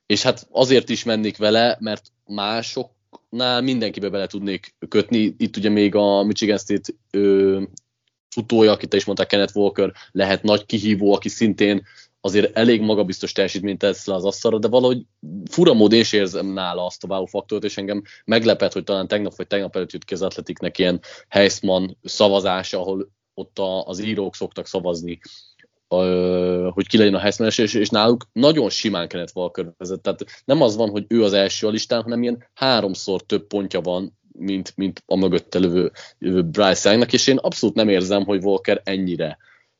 és 0.05 0.21
hát 0.21 0.47
azért 0.51 0.89
is 0.89 1.03
mennék 1.03 1.37
vele, 1.37 1.77
mert 1.79 2.11
másoknál 2.25 3.61
mindenkibe 3.61 4.09
bele 4.09 4.27
tudnék 4.27 4.75
kötni. 4.89 5.35
Itt 5.37 5.57
ugye 5.57 5.69
még 5.69 5.95
a 5.95 6.23
Michigan 6.23 6.57
State 6.57 6.93
futója, 8.29 8.71
akit 8.71 8.89
te 8.89 8.97
is 8.97 9.05
mondták, 9.05 9.27
Kenneth 9.27 9.55
Walker, 9.55 9.93
lehet 10.11 10.43
nagy 10.43 10.65
kihívó, 10.65 11.13
aki 11.13 11.29
szintén 11.29 11.83
azért 12.21 12.57
elég 12.57 12.81
magabiztos 12.81 13.31
teljesítményt 13.31 13.79
tesz 13.79 14.05
le 14.05 14.13
az 14.13 14.25
asztalra, 14.25 14.59
de 14.59 14.67
valahogy 14.67 15.01
fura 15.49 15.73
módon 15.73 15.99
is 15.99 16.13
érzem 16.13 16.45
nála 16.45 16.85
azt 16.85 17.03
a 17.03 17.07
wow 17.07 17.25
faktort, 17.25 17.63
és 17.63 17.77
engem 17.77 18.01
meglepett, 18.25 18.73
hogy 18.73 18.83
talán 18.83 19.07
tegnap 19.07 19.35
vagy 19.35 19.47
tegnap 19.47 19.75
előtt 19.75 19.91
jött 19.91 20.05
ki 20.05 20.13
az 20.13 20.21
Atletiknek 20.21 20.77
ilyen 20.77 21.01
Heisman 21.27 21.97
szavazás, 22.03 22.73
ahol 22.73 23.11
ott 23.33 23.59
a, 23.59 23.87
az 23.87 23.99
írók 23.99 24.35
szoktak 24.35 24.67
szavazni, 24.67 25.19
hogy 26.69 26.87
ki 26.87 26.97
legyen 26.97 27.13
a 27.13 27.19
Heisman 27.19 27.47
és, 27.47 27.73
és 27.73 27.89
náluk 27.89 28.27
nagyon 28.31 28.69
simán 28.69 29.07
Kenneth 29.07 29.35
Walker 29.35 29.73
vezet. 29.77 30.01
Tehát 30.01 30.25
nem 30.45 30.61
az 30.61 30.75
van, 30.75 30.89
hogy 30.89 31.05
ő 31.07 31.23
az 31.23 31.33
első 31.33 31.67
a 31.67 31.69
listán, 31.69 32.01
hanem 32.01 32.21
ilyen 32.21 32.49
háromszor 32.53 33.21
több 33.21 33.47
pontja 33.47 33.81
van, 33.81 34.17
mint, 34.31 34.73
mint 34.75 35.03
a 35.05 35.15
mögötte 35.15 35.59
lövő, 35.59 35.91
Bryce 36.45 36.89
Youngnak, 36.89 37.13
és 37.13 37.27
én 37.27 37.37
abszolút 37.37 37.75
nem 37.75 37.89
érzem, 37.89 38.23
hogy 38.23 38.43
Walker 38.43 38.81
ennyire 38.83 39.37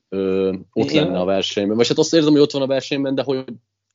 ö, 0.10 0.54
ott 0.74 0.90
Igen. 0.90 1.04
lenne 1.06 1.20
a 1.20 1.26
versenyben. 1.26 1.78
Vagy 1.78 1.88
hát 1.88 1.98
azt 1.98 2.14
érzem, 2.14 2.32
hogy 2.32 2.42
ott 2.42 2.52
van 2.52 2.62
a 2.62 2.68
versenyben, 2.68 3.16
de 3.16 3.24
hogy, 3.24 3.44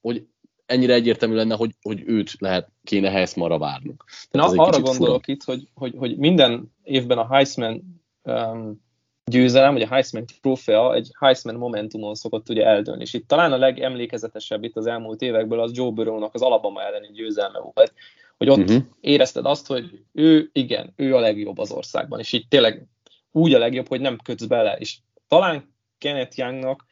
hogy 0.01 0.27
ennyire 0.67 0.95
egyértelmű 0.95 1.35
lenne, 1.35 1.55
hogy, 1.55 1.75
hogy 1.83 2.03
őt 2.07 2.35
lehet, 2.39 2.71
kéne 2.85 3.11
Heismanra 3.11 3.59
várnunk. 3.59 4.05
Na, 4.31 4.45
arra 4.45 4.81
gondolok 4.81 4.95
fura. 4.95 5.21
itt, 5.25 5.43
hogy, 5.43 5.69
hogy, 5.75 5.95
hogy 5.97 6.17
minden 6.17 6.73
évben 6.83 7.19
a 7.19 7.35
Heisman 7.35 8.03
um, 8.23 8.87
győzelem, 9.29 9.73
vagy 9.73 9.83
a 9.83 9.89
Heisman 9.89 10.25
trófea 10.41 10.95
egy 10.95 11.11
Heisman 11.19 11.55
momentumon 11.55 12.15
szokott 12.15 12.49
ugye 12.49 12.67
eldőlni. 12.67 13.03
És 13.03 13.15
itt 13.15 13.29
talán 13.29 13.53
a 13.53 13.57
legemlékezetesebb 13.57 14.65
itt 14.65 14.77
az 14.77 14.87
elmúlt 14.87 15.23
évekből 15.23 15.61
az 15.61 15.77
Joe 15.77 15.91
Burrow-nak 15.91 16.35
az 16.35 16.43
Alabama 16.43 16.83
elleni 16.83 17.09
győzelme 17.13 17.59
volt, 17.59 17.93
hogy 18.39 18.49
ott 18.49 18.59
uh-huh. 18.59 18.83
érezted 19.01 19.47
azt, 19.47 19.67
hogy 19.67 20.01
ő, 20.13 20.51
igen, 20.53 20.93
ő 20.97 21.15
a 21.15 21.21
legjobb 21.21 21.59
az 21.59 21.73
országban, 21.73 22.19
és 22.19 22.33
így 22.33 22.49
tényleg 22.49 22.87
úgy 23.33 23.55
a 23.55 23.59
legjobb, 23.59 23.89
hogy 23.89 24.01
nem 24.01 24.19
kötsz 24.25 24.45
bele. 24.45 24.77
És 24.79 24.99
talán 25.29 25.75
Kenneth 25.99 26.39
Youngnak, 26.39 26.85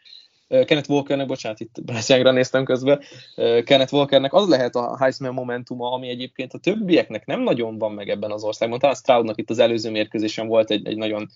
uh, 0.49 0.65
Kenneth 0.65 0.91
Walkernek, 0.91 1.27
bocsánat, 1.27 1.61
itt 1.61 1.75
Youngra 2.09 2.31
néztem 2.31 2.65
közben, 2.65 3.01
uh, 3.37 3.63
Kenneth 3.63 3.95
Walkernek 3.95 4.33
az 4.33 4.49
lehet 4.49 4.75
a 4.75 4.97
Heisman 4.99 5.35
momentuma, 5.35 5.93
ami 5.93 6.09
egyébként 6.09 6.53
a 6.53 6.59
többieknek 6.59 7.27
nem 7.27 7.41
nagyon 7.41 7.79
van 7.79 7.93
meg 7.93 8.09
ebben 8.09 8.31
az 8.31 8.45
országban. 8.45 8.79
Talán 8.79 8.97
Stroudnak 8.97 9.39
itt 9.39 9.51
az 9.51 9.59
előző 9.59 9.91
mérkőzésen 9.91 10.47
volt 10.47 10.71
egy, 10.71 10.87
egy 10.87 10.97
nagyon 10.97 11.29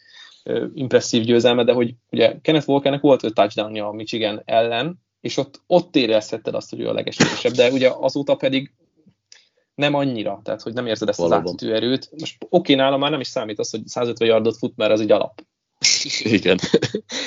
impresszív 0.74 1.24
győzelme, 1.24 1.64
de 1.64 1.72
hogy 1.72 1.94
ugye 2.11 2.40
Kenneth 2.40 2.68
Walkernek 2.68 3.00
volt 3.00 3.24
öt 3.24 3.35
touchdownja 3.35 3.87
a 3.87 3.92
Michigan 3.92 4.42
ellen, 4.44 5.00
és 5.20 5.37
ott, 5.37 5.62
ott 5.66 5.96
érezhetted 5.96 6.55
azt, 6.55 6.70
hogy 6.70 6.81
ő 6.81 6.88
a 6.88 6.92
legesélyesebb, 6.92 7.53
de 7.53 7.70
ugye 7.70 7.90
azóta 8.00 8.35
pedig 8.35 8.72
nem 9.74 9.94
annyira, 9.94 10.40
tehát 10.44 10.62
hogy 10.62 10.72
nem 10.72 10.87
érzed 10.87 11.09
ezt 11.09 11.18
Valóban. 11.18 11.42
az 11.42 11.48
átütő 11.48 11.74
erőt. 11.74 12.11
Most 12.18 12.46
oké, 12.48 12.74
nálam 12.74 13.00
már 13.00 13.11
nem 13.11 13.20
is 13.20 13.26
számít 13.26 13.59
az, 13.59 13.70
hogy 13.70 13.87
150 13.87 14.29
yardot 14.29 14.57
fut, 14.57 14.76
mert 14.76 14.92
az 14.92 15.00
egy 15.00 15.11
alap. 15.11 15.44
Igen. 16.36 16.58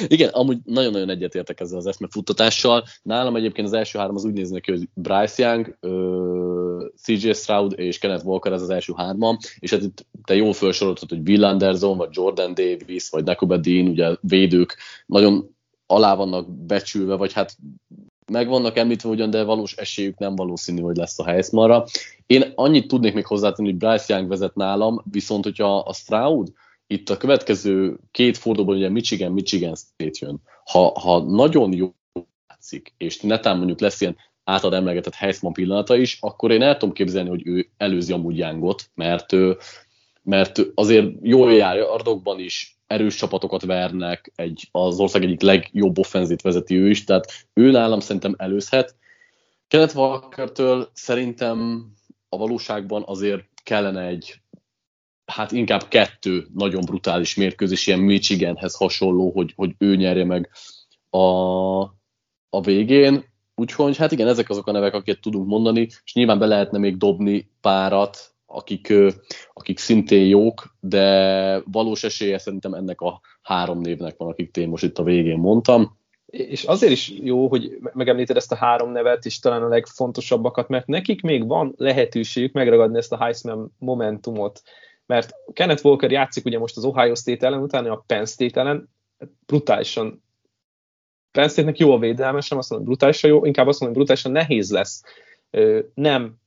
Igen, 0.07 0.29
amúgy 0.29 0.57
nagyon-nagyon 0.63 1.09
egyetértek 1.09 1.59
ezzel 1.59 1.77
az 1.77 1.85
eszmefuttatással. 1.85 2.83
Nálam 3.01 3.35
egyébként 3.35 3.67
az 3.67 3.73
első 3.73 3.99
három 3.99 4.15
az 4.15 4.25
úgy 4.25 4.33
néznek 4.33 4.61
ki, 4.61 4.71
hogy 4.71 4.87
Bryce 4.93 5.43
Young, 5.43 5.77
CJ 7.01 7.31
Stroud 7.31 7.73
és 7.79 7.97
Kenneth 7.97 8.25
Walker 8.25 8.51
ez 8.51 8.61
az 8.61 8.69
első 8.69 8.93
hárman, 8.95 9.37
és 9.59 9.71
hát 9.71 9.81
itt 9.81 10.05
te 10.23 10.35
jól 10.35 10.53
felsoroltad, 10.53 11.09
hogy 11.09 11.29
Will 11.29 11.43
Anderson, 11.43 11.97
vagy 11.97 12.09
Jordan 12.11 12.53
Davis, 12.53 13.09
vagy 13.09 13.23
Nakobe 13.23 13.57
Dean, 13.57 13.87
ugye 13.87 14.15
védők 14.21 14.77
nagyon 15.05 15.55
alá 15.85 16.15
vannak 16.15 16.51
becsülve, 16.51 17.15
vagy 17.15 17.33
hát 17.33 17.57
meg 18.31 18.47
vannak 18.47 18.77
említve 18.77 19.09
ugyan, 19.09 19.29
de 19.29 19.43
valós 19.43 19.75
esélyük 19.75 20.17
nem 20.17 20.35
valószínű, 20.35 20.81
hogy 20.81 20.95
lesz 20.95 21.19
a 21.19 21.25
Heismanra. 21.25 21.85
Én 22.25 22.51
annyit 22.55 22.87
tudnék 22.87 23.13
még 23.13 23.25
hozzátenni, 23.25 23.69
hogy 23.69 23.77
Bryce 23.77 24.13
Young 24.13 24.29
vezet 24.29 24.55
nálam, 24.55 25.03
viszont 25.11 25.43
hogyha 25.43 25.77
a 25.77 25.93
Stroud 25.93 26.51
itt 26.93 27.09
a 27.09 27.17
következő 27.17 27.97
két 28.11 28.37
fordulóban 28.37 28.75
ugye 28.75 28.89
Michigan, 28.89 29.31
Michigan 29.31 29.75
State 29.75 30.25
jön. 30.25 30.41
Ha, 30.65 30.99
ha 30.99 31.19
nagyon 31.19 31.73
jó 31.73 31.93
játszik, 32.49 32.93
és 32.97 33.19
netán 33.19 33.57
mondjuk 33.57 33.79
lesz 33.79 34.01
ilyen 34.01 34.17
általad 34.43 34.79
emlegetett 34.79 35.13
Heisman 35.13 35.53
pillanata 35.53 35.95
is, 35.95 36.17
akkor 36.21 36.51
én 36.51 36.61
el 36.61 36.77
tudom 36.77 36.93
képzelni, 36.93 37.29
hogy 37.29 37.47
ő 37.47 37.69
előzi 37.77 38.13
amúgy 38.13 38.37
Youngot, 38.37 38.89
mert, 38.95 39.31
mert 40.23 40.59
azért 40.75 41.11
jól 41.21 41.53
jár 41.53 41.79
ardokban 41.79 42.39
is, 42.39 42.77
erős 42.87 43.15
csapatokat 43.15 43.65
vernek, 43.65 44.31
egy, 44.35 44.67
az 44.71 44.99
ország 44.99 45.23
egyik 45.23 45.41
legjobb 45.41 45.97
offenzit 45.97 46.41
vezeti 46.41 46.75
ő 46.75 46.89
is, 46.89 47.03
tehát 47.03 47.47
ő 47.53 47.71
nálam 47.71 47.99
szerintem 47.99 48.35
előzhet. 48.37 48.95
Kenneth 49.67 49.97
Walkertől 49.97 50.89
szerintem 50.93 51.87
a 52.29 52.37
valóságban 52.37 53.03
azért 53.05 53.43
kellene 53.63 54.01
egy, 54.01 54.41
hát 55.25 55.51
inkább 55.51 55.87
kettő 55.87 56.47
nagyon 56.53 56.81
brutális 56.85 57.35
mérkőzés, 57.35 57.87
ilyen 57.87 57.99
Michiganhez 57.99 58.75
hasonló, 58.75 59.31
hogy, 59.31 59.53
hogy 59.55 59.75
ő 59.77 59.95
nyerje 59.95 60.25
meg 60.25 60.49
a, 61.09 61.81
a 62.49 62.61
végén. 62.63 63.31
Úgyhogy 63.55 63.97
hát 63.97 64.11
igen, 64.11 64.27
ezek 64.27 64.49
azok 64.49 64.67
a 64.67 64.71
nevek, 64.71 64.93
akiket 64.93 65.21
tudunk 65.21 65.47
mondani, 65.47 65.87
és 66.03 66.13
nyilván 66.13 66.39
be 66.39 66.45
lehetne 66.45 66.77
még 66.77 66.97
dobni 66.97 67.49
párat, 67.61 68.33
akik, 68.45 68.93
akik 69.53 69.79
szintén 69.79 70.25
jók, 70.25 70.75
de 70.79 71.61
valós 71.71 72.03
esélye 72.03 72.37
szerintem 72.37 72.73
ennek 72.73 73.01
a 73.01 73.21
három 73.41 73.79
névnek 73.79 74.17
van, 74.17 74.29
akik 74.29 74.57
én 74.57 74.67
most 74.67 74.83
itt 74.83 74.97
a 74.97 75.03
végén 75.03 75.37
mondtam. 75.37 75.97
És 76.25 76.63
azért 76.63 76.91
is 76.91 77.13
jó, 77.21 77.47
hogy 77.47 77.77
megemlíted 77.93 78.35
ezt 78.35 78.51
a 78.51 78.55
három 78.55 78.91
nevet, 78.91 79.25
és 79.25 79.39
talán 79.39 79.63
a 79.63 79.67
legfontosabbakat, 79.67 80.67
mert 80.67 80.87
nekik 80.87 81.21
még 81.21 81.47
van 81.47 81.73
lehetőségük 81.77 82.53
megragadni 82.53 82.97
ezt 82.97 83.11
a 83.11 83.17
Heisman 83.17 83.75
momentumot, 83.79 84.61
mert 85.05 85.33
Kenneth 85.53 85.85
Walker 85.85 86.11
játszik 86.11 86.45
ugye 86.45 86.59
most 86.59 86.77
az 86.77 86.85
Ohio 86.85 87.15
State 87.15 87.45
ellen, 87.45 87.61
utána 87.61 87.91
a 87.91 88.03
Penn 88.07 88.25
State 88.25 88.59
ellen, 88.59 88.89
brutálisan. 89.45 90.23
Penn 91.31 91.47
State-nek 91.47 91.77
jó 91.77 91.93
a 91.93 91.99
védelme, 91.99 92.41
sem 92.41 92.57
azt 92.57 92.69
mondom, 92.69 92.87
brutálisan 92.87 93.29
jó, 93.29 93.45
inkább 93.45 93.67
azt 93.67 93.79
mondom, 93.79 93.97
hogy 93.97 94.07
brutálisan 94.07 94.31
nehéz 94.31 94.71
lesz 94.71 95.03
nem 95.93 96.41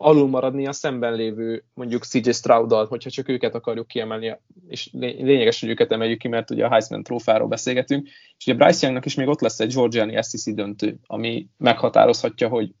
alul 0.00 0.28
maradni 0.28 0.66
a 0.66 0.72
szemben 0.72 1.14
lévő 1.14 1.64
mondjuk 1.74 2.04
CJ 2.04 2.30
Stroud-dal, 2.30 2.86
hogyha 2.86 3.10
csak 3.10 3.28
őket 3.28 3.54
akarjuk 3.54 3.86
kiemelni, 3.86 4.36
és 4.68 4.88
lényeges, 4.92 5.60
hogy 5.60 5.68
őket 5.68 5.92
emeljük 5.92 6.18
ki, 6.18 6.28
mert 6.28 6.50
ugye 6.50 6.64
a 6.64 6.70
Heisman 6.70 7.02
trófáról 7.02 7.48
beszélgetünk, 7.48 8.06
és 8.06 8.46
ugye 8.46 8.56
Bryce 8.56 8.78
Youngnak 8.80 9.04
is 9.04 9.14
még 9.14 9.28
ott 9.28 9.40
lesz 9.40 9.60
egy 9.60 9.74
Georgiani 9.74 10.12
SEC 10.12 10.54
döntő, 10.54 10.98
ami 11.06 11.48
meghatározhatja, 11.56 12.48
hogy 12.48 12.74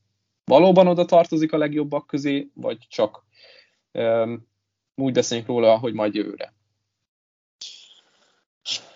valóban 0.44 0.86
oda 0.86 1.04
tartozik 1.04 1.52
a 1.52 1.58
legjobbak 1.58 2.06
közé, 2.06 2.50
vagy 2.54 2.78
csak 2.88 3.24
úgy 4.98 5.12
beszéljünk 5.12 5.48
róla, 5.48 5.76
hogy 5.76 5.92
majd 5.92 6.14
jövőre. 6.14 6.54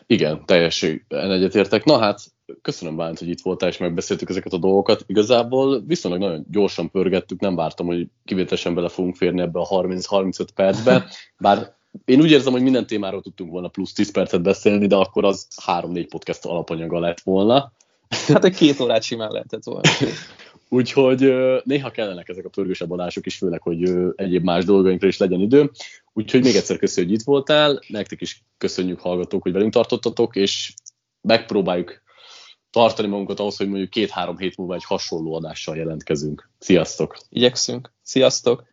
Igen, 0.06 0.46
teljesen 0.46 1.04
egyetértek. 1.08 1.84
Na 1.84 1.98
hát, 1.98 2.20
köszönöm 2.62 2.96
Bánt, 2.96 3.18
hogy 3.18 3.28
itt 3.28 3.40
voltál, 3.40 3.68
és 3.68 3.78
megbeszéltük 3.78 4.28
ezeket 4.28 4.52
a 4.52 4.58
dolgokat. 4.58 5.04
Igazából 5.06 5.82
viszonylag 5.86 6.20
nagyon 6.20 6.46
gyorsan 6.50 6.90
pörgettük, 6.90 7.40
nem 7.40 7.54
vártam, 7.54 7.86
hogy 7.86 8.08
kivételesen 8.24 8.74
bele 8.74 8.88
fogunk 8.88 9.16
férni 9.16 9.40
ebbe 9.40 9.60
a 9.60 9.66
30-35 9.66 10.46
percbe, 10.54 11.06
bár 11.38 11.74
én 12.04 12.20
úgy 12.20 12.30
érzem, 12.30 12.52
hogy 12.52 12.62
minden 12.62 12.86
témáról 12.86 13.22
tudtunk 13.22 13.50
volna 13.50 13.68
plusz 13.68 13.92
10 13.92 14.12
percet 14.12 14.42
beszélni, 14.42 14.86
de 14.86 14.96
akkor 14.96 15.24
az 15.24 15.46
3-4 15.66 16.06
podcast 16.10 16.44
alapanyaga 16.44 16.98
lett 16.98 17.20
volna. 17.20 17.72
Hát 18.26 18.44
egy 18.44 18.56
két 18.56 18.80
órát 18.80 19.02
simán 19.02 19.30
lehetett 19.30 19.64
volna. 19.64 19.88
Úgyhogy 20.72 21.32
néha 21.64 21.90
kellenek 21.90 22.28
ezek 22.28 22.44
a 22.44 22.48
pörgősebb 22.48 22.90
adások 22.90 23.26
is, 23.26 23.36
főleg, 23.36 23.62
hogy 23.62 23.94
egyéb 24.14 24.44
más 24.44 24.64
dolgainkra 24.64 25.08
is 25.08 25.18
legyen 25.18 25.40
idő. 25.40 25.70
Úgyhogy 26.12 26.42
még 26.42 26.54
egyszer 26.54 26.76
köszönjük, 26.76 27.10
hogy 27.10 27.20
itt 27.20 27.26
voltál, 27.26 27.80
nektek 27.88 28.20
is 28.20 28.44
köszönjük 28.58 29.00
hallgatók, 29.00 29.42
hogy 29.42 29.52
velünk 29.52 29.72
tartottatok, 29.72 30.36
és 30.36 30.74
megpróbáljuk 31.20 32.02
tartani 32.70 33.08
magunkat 33.08 33.40
ahhoz, 33.40 33.56
hogy 33.56 33.68
mondjuk 33.68 33.90
két-három 33.90 34.38
hét 34.38 34.56
múlva 34.56 34.74
egy 34.74 34.84
hasonló 34.84 35.34
adással 35.34 35.76
jelentkezünk. 35.76 36.50
Sziasztok! 36.58 37.16
Igyekszünk. 37.28 37.92
Sziasztok! 38.02 38.72